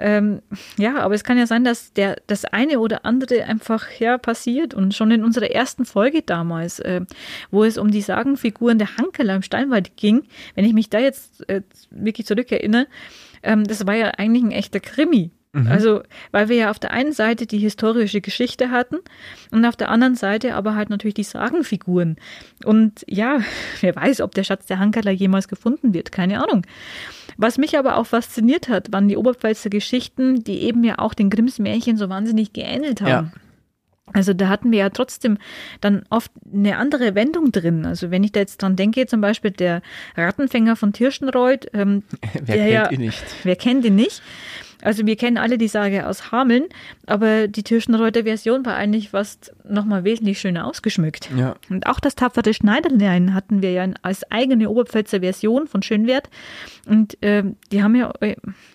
[0.00, 0.42] Ähm,
[0.76, 4.72] ja, aber es kann ja sein, dass der, das eine oder andere einfach ja passiert.
[4.72, 7.00] Und schon in unserer ersten Folge damals, äh,
[7.50, 10.22] wo es um die Sagenfiguren der Hankeler im Steinwald ging,
[10.54, 12.86] wenn ich mich da jetzt äh, wirklich zurückerinnere,
[13.42, 15.32] ähm, das war ja eigentlich ein echter Krimi.
[15.64, 15.68] Mhm.
[15.68, 18.96] Also, weil wir ja auf der einen Seite die historische Geschichte hatten
[19.50, 22.16] und auf der anderen Seite aber halt natürlich die Sagenfiguren.
[22.64, 23.40] Und ja,
[23.80, 26.66] wer weiß, ob der Schatz der Hankerler jemals gefunden wird, keine Ahnung.
[27.36, 31.30] Was mich aber auch fasziniert hat, waren die Oberpfälzer Geschichten, die eben ja auch den
[31.30, 33.30] Grimms Märchen so wahnsinnig geähnelt haben.
[33.32, 33.32] Ja.
[34.12, 35.38] Also da hatten wir ja trotzdem
[35.80, 37.84] dann oft eine andere Wendung drin.
[37.84, 39.82] Also wenn ich da jetzt dran denke, zum Beispiel der
[40.16, 41.68] Rattenfänger von Tirschenreuth.
[41.74, 42.02] Ähm,
[42.32, 43.24] wer kennt ja, ihn nicht?
[43.44, 44.22] Wer kennt ihn nicht?
[44.82, 46.64] Also wir kennen alle die Sage aus Hameln,
[47.06, 51.28] aber die Tirschenreuther Version war eigentlich fast nochmal wesentlich schöner ausgeschmückt.
[51.36, 51.56] Ja.
[51.68, 56.30] Und auch das tapfere Schneiderlein hatten wir ja als eigene Oberpfälzer Version von Schönwert.
[56.86, 58.12] Und äh, die, haben ja,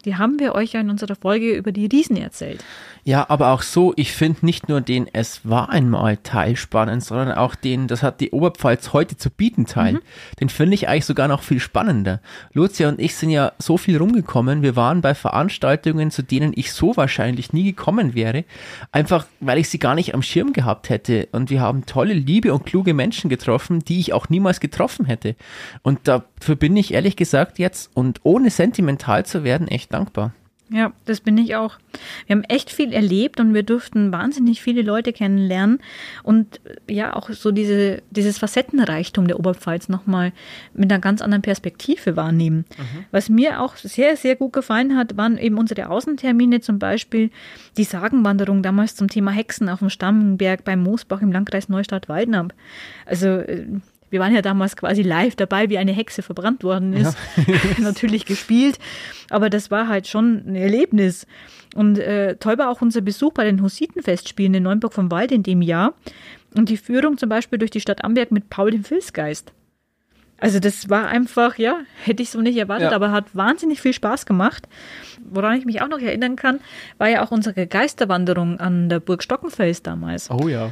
[0.06, 2.64] die haben wir euch ja in unserer Folge über die Riesen erzählt.
[3.06, 7.34] Ja, aber auch so, ich finde nicht nur den Es war einmal Teil spannend, sondern
[7.34, 9.94] auch den, das hat die Oberpfalz heute zu bieten Teil.
[9.94, 10.02] Mhm.
[10.40, 12.22] Den finde ich eigentlich sogar noch viel spannender.
[12.54, 14.62] Lucia und ich sind ja so viel rumgekommen.
[14.62, 18.46] Wir waren bei Veranstaltungen, zu denen ich so wahrscheinlich nie gekommen wäre.
[18.92, 21.28] Einfach, weil ich sie gar nicht am Schirm gehabt hätte.
[21.32, 25.36] Und wir haben tolle, liebe und kluge Menschen getroffen, die ich auch niemals getroffen hätte.
[25.82, 30.34] Und dafür bin ich ehrlich gesagt jetzt und ohne sentimental zu werden echt dankbar.
[30.70, 31.78] Ja, das bin ich auch.
[32.26, 35.80] Wir haben echt viel erlebt und wir durften wahnsinnig viele Leute kennenlernen
[36.24, 40.32] und äh, ja, auch so diese, dieses Facettenreichtum der Oberpfalz nochmal
[40.74, 42.66] mit einer ganz anderen Perspektive wahrnehmen.
[42.78, 43.06] Mhm.
[43.12, 47.30] Was mir auch sehr, sehr gut gefallen hat, waren eben unsere Außentermine, zum Beispiel
[47.78, 52.54] die Sagenwanderung damals zum Thema Hexen auf dem Stammberg beim Moosbach im Landkreis Neustadt-Waldnab.
[53.06, 53.66] Also äh,
[54.14, 57.18] wir waren ja damals quasi live dabei, wie eine Hexe verbrannt worden ist.
[57.48, 57.56] Ja.
[57.80, 58.78] Natürlich gespielt,
[59.32, 61.26] aber das war halt schon ein Erlebnis.
[61.76, 65.42] Und äh, toll war auch unser Besuch bei den Hussitenfestspielen in Neuenburg vom Wald in
[65.42, 65.96] dem Jahr
[66.56, 69.52] und die Führung zum Beispiel durch die Stadt Amberg mit Paul dem Filzgeist.
[70.44, 72.96] Also das war einfach, ja, hätte ich so nicht erwartet, ja.
[72.98, 74.68] aber hat wahnsinnig viel Spaß gemacht.
[75.24, 76.60] Woran ich mich auch noch erinnern kann,
[76.98, 80.30] war ja auch unsere Geisterwanderung an der Burg Stockenfels damals.
[80.30, 80.72] Oh ja.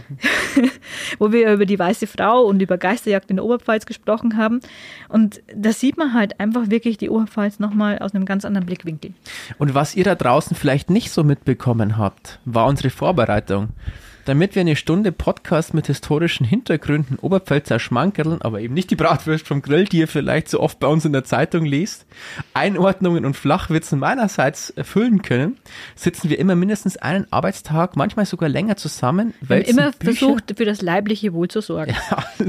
[1.20, 4.60] Wo wir über die Weiße Frau und über Geisterjagd in der Oberpfalz gesprochen haben.
[5.08, 9.14] Und da sieht man halt einfach wirklich die Oberpfalz nochmal aus einem ganz anderen Blickwinkel.
[9.58, 13.70] Und was ihr da draußen vielleicht nicht so mitbekommen habt, war unsere Vorbereitung
[14.26, 19.48] damit wir eine Stunde Podcast mit historischen Hintergründen Oberpfälzer Schmankerln, aber eben nicht die Bratwurst
[19.48, 22.06] vom Grill, die ihr vielleicht so oft bei uns in der Zeitung liest,
[22.54, 25.58] Einordnungen und Flachwitzen meinerseits erfüllen können,
[25.96, 29.34] sitzen wir immer mindestens einen Arbeitstag, manchmal sogar länger zusammen.
[29.42, 30.14] Wir haben immer Bücher.
[30.14, 31.96] versucht, für das leibliche Wohl zu sorgen.
[32.10, 32.24] Ja,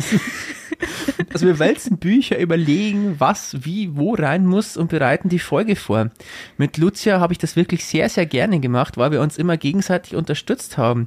[1.32, 6.10] also wir wälzen Bücher, überlegen, was, wie, wo rein muss und bereiten die Folge vor.
[6.56, 10.14] Mit Lucia habe ich das wirklich sehr, sehr gerne gemacht, weil wir uns immer gegenseitig
[10.14, 11.06] unterstützt haben.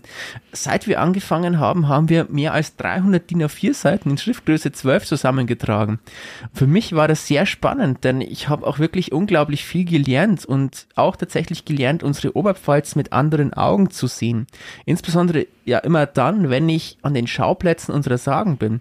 [0.56, 5.06] Seit wir angefangen haben, haben wir mehr als 300 DIN A4 Seiten in Schriftgröße 12
[5.06, 6.00] zusammengetragen.
[6.54, 10.88] Für mich war das sehr spannend, denn ich habe auch wirklich unglaublich viel gelernt und
[10.96, 14.48] auch tatsächlich gelernt, unsere Oberpfalz mit anderen Augen zu sehen.
[14.86, 18.80] Insbesondere ja immer dann, wenn ich an den Schauplätzen unserer Sagen bin.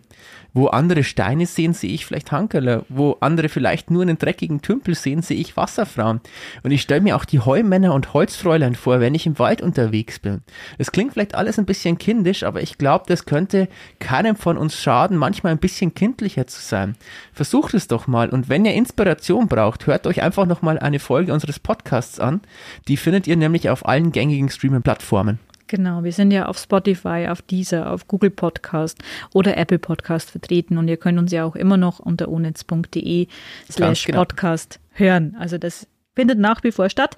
[0.55, 2.85] Wo andere Steine sehen, sehe ich vielleicht Hankerler.
[2.89, 6.21] Wo andere vielleicht nur einen dreckigen Tümpel sehen, sehe ich Wasserfrauen.
[6.63, 10.21] Und ich stelle mir auch die Heumänner und Holzfräulein vor, wenn ich im Wald unterwegs
[10.21, 10.43] bin.
[10.79, 14.77] Es klingt vielleicht alles ein bisschen kindisch, aber ich glaube, das könnte keinem von uns
[14.77, 16.95] schaden, manchmal ein bisschen kindlicher zu sein.
[17.33, 18.31] Versucht es doch mal.
[18.31, 22.41] Und wenn ihr Inspiration braucht, hört euch einfach nochmal eine Folge unseres Podcasts an.
[22.87, 25.41] Die findet ihr nämlich auf allen gängigen Streaming-Plattformen.
[25.67, 28.99] Genau, wir sind ja auf Spotify, auf Deezer, auf Google Podcast
[29.33, 33.29] oder Apple Podcast vertreten und ihr könnt uns ja auch immer noch unter onetz.de
[33.71, 34.19] slash genau.
[34.19, 35.37] Podcast hören.
[35.39, 37.17] Also das findet nach wie vor statt.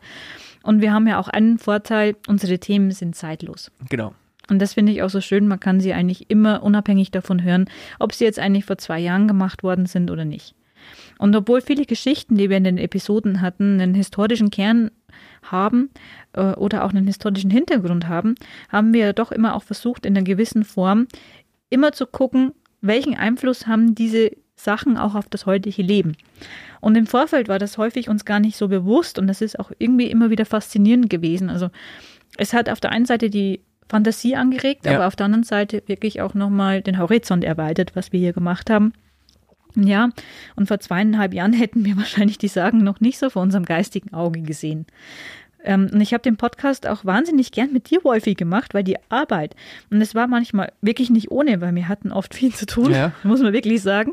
[0.62, 3.70] Und wir haben ja auch einen Vorteil, unsere Themen sind zeitlos.
[3.88, 4.14] Genau.
[4.48, 7.66] Und das finde ich auch so schön, man kann sie eigentlich immer unabhängig davon hören,
[7.98, 10.54] ob sie jetzt eigentlich vor zwei Jahren gemacht worden sind oder nicht.
[11.18, 14.90] Und obwohl viele Geschichten, die wir in den Episoden hatten, einen historischen Kern
[15.42, 15.90] haben
[16.32, 18.34] äh, oder auch einen historischen Hintergrund haben,
[18.68, 21.06] haben wir doch immer auch versucht, in einer gewissen Form
[21.70, 26.16] immer zu gucken, welchen Einfluss haben diese Sachen auch auf das heutige Leben.
[26.80, 29.70] Und im Vorfeld war das häufig uns gar nicht so bewusst und das ist auch
[29.78, 31.50] irgendwie immer wieder faszinierend gewesen.
[31.50, 31.68] Also
[32.38, 34.94] es hat auf der einen Seite die Fantasie angeregt, ja.
[34.94, 38.70] aber auf der anderen Seite wirklich auch nochmal den Horizont erweitert, was wir hier gemacht
[38.70, 38.92] haben.
[39.76, 40.08] Ja,
[40.56, 44.12] und vor zweieinhalb Jahren hätten wir wahrscheinlich die Sagen noch nicht so vor unserem geistigen
[44.14, 44.86] Auge gesehen.
[45.64, 48.96] Ähm, und ich habe den Podcast auch wahnsinnig gern mit dir, Wolfi, gemacht, weil die
[49.08, 49.56] Arbeit,
[49.90, 53.12] und es war manchmal wirklich nicht ohne, weil wir hatten oft viel zu tun, ja.
[53.24, 54.12] muss man wirklich sagen,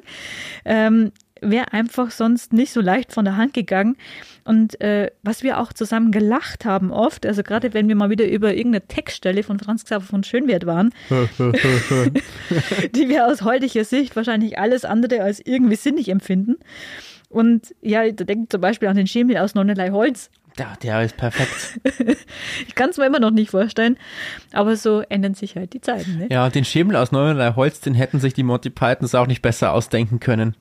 [0.65, 1.11] ähm,
[1.43, 3.97] wäre einfach sonst nicht so leicht von der Hand gegangen.
[4.45, 8.27] Und äh, was wir auch zusammen gelacht haben oft, also gerade wenn wir mal wieder
[8.27, 14.59] über irgendeine Textstelle von Franz Xaver von Schönwert waren, die wir aus heutiger Sicht wahrscheinlich
[14.59, 16.55] alles andere als irgendwie sinnig empfinden.
[17.29, 20.29] Und ja, da denkt zum Beispiel an den Schemel aus Nonnelei Holz.
[20.59, 21.79] Ja, der ist perfekt.
[22.67, 23.97] ich kann es mir immer noch nicht vorstellen,
[24.51, 26.19] aber so ändern sich halt die Zeiten.
[26.19, 26.27] Ne?
[26.29, 29.73] Ja, den Schemel aus Nonnelei Holz, den hätten sich die Monty Pythons auch nicht besser
[29.73, 30.55] ausdenken können.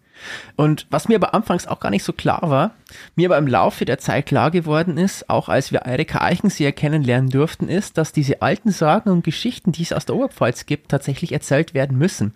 [0.57, 2.73] Und was mir aber anfangs auch gar nicht so klar war,
[3.17, 7.31] mir aber im Laufe der Zeit klar geworden ist, auch als wir Eirika Eichenseher kennenlernen
[7.31, 11.33] durften, ist, dass diese alten Sagen und Geschichten, die es aus der Oberpfalz gibt, tatsächlich
[11.33, 12.35] erzählt werden müssen.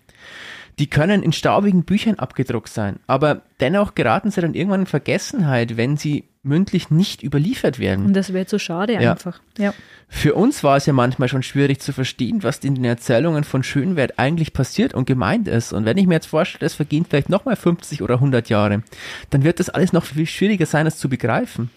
[0.79, 5.79] Die können in staubigen Büchern abgedruckt sein, aber dennoch geraten sie dann irgendwann in Vergessenheit,
[5.79, 8.07] wenn sie mündlich nicht überliefert werden.
[8.07, 9.13] Und das wäre zu schade ja.
[9.13, 9.41] einfach.
[9.59, 9.75] Ja.
[10.09, 13.63] Für uns war es ja manchmal schon schwierig zu verstehen, was in den Erzählungen von
[13.63, 15.73] Schönwert eigentlich passiert und gemeint ist.
[15.73, 18.83] Und wenn ich mir jetzt vorstelle, es vergehen vielleicht nochmal 50 oder 100 Jahre,
[19.31, 21.71] dann wird das alles noch viel schwieriger sein, es zu begreifen.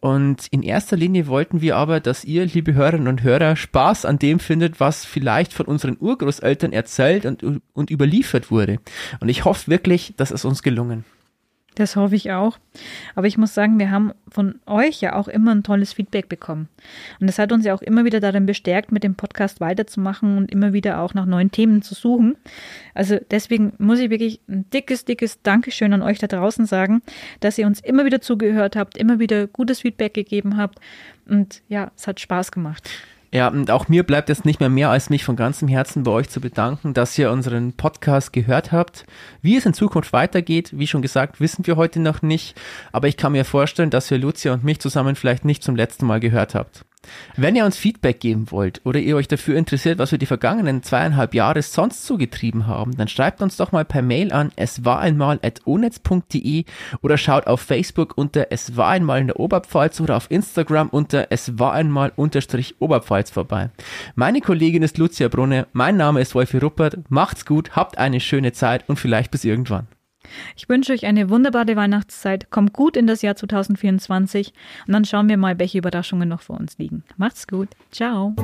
[0.00, 4.18] Und in erster Linie wollten wir aber, dass ihr, liebe Hörerinnen und Hörer, Spaß an
[4.18, 8.78] dem findet, was vielleicht von unseren Urgroßeltern erzählt und, und überliefert wurde.
[9.20, 11.04] Und ich hoffe wirklich, dass es uns gelungen.
[11.76, 12.58] Das hoffe ich auch.
[13.14, 16.68] Aber ich muss sagen, wir haben von euch ja auch immer ein tolles Feedback bekommen.
[17.20, 20.50] Und das hat uns ja auch immer wieder darin bestärkt, mit dem Podcast weiterzumachen und
[20.50, 22.36] immer wieder auch nach neuen Themen zu suchen.
[22.94, 27.02] Also deswegen muss ich wirklich ein dickes, dickes Dankeschön an euch da draußen sagen,
[27.40, 30.78] dass ihr uns immer wieder zugehört habt, immer wieder gutes Feedback gegeben habt.
[31.28, 32.88] Und ja, es hat Spaß gemacht.
[33.36, 36.10] Ja, und auch mir bleibt jetzt nicht mehr mehr, als mich von ganzem Herzen bei
[36.10, 39.04] euch zu bedanken, dass ihr unseren Podcast gehört habt.
[39.42, 42.58] Wie es in Zukunft weitergeht, wie schon gesagt, wissen wir heute noch nicht.
[42.92, 46.06] Aber ich kann mir vorstellen, dass ihr Lucia und mich zusammen vielleicht nicht zum letzten
[46.06, 46.85] Mal gehört habt.
[47.36, 50.82] Wenn ihr uns Feedback geben wollt oder ihr euch dafür interessiert, was wir die vergangenen
[50.82, 54.84] zweieinhalb Jahre sonst so getrieben haben, dann schreibt uns doch mal per Mail an es
[54.84, 56.64] war einmal at onetz.de
[57.02, 61.28] oder schaut auf Facebook unter es war einmal in der Oberpfalz oder auf Instagram unter
[61.30, 63.70] es war einmal unterstrich Oberpfalz vorbei.
[64.14, 68.52] Meine Kollegin ist Lucia Brunne, mein Name ist Wolfi Ruppert, macht's gut, habt eine schöne
[68.52, 69.86] Zeit und vielleicht bis irgendwann.
[70.56, 72.50] Ich wünsche euch eine wunderbare Weihnachtszeit.
[72.50, 74.52] Kommt gut in das Jahr 2024
[74.86, 77.04] und dann schauen wir mal, welche Überraschungen noch vor uns liegen.
[77.16, 77.68] Macht's gut.
[77.90, 78.34] Ciao.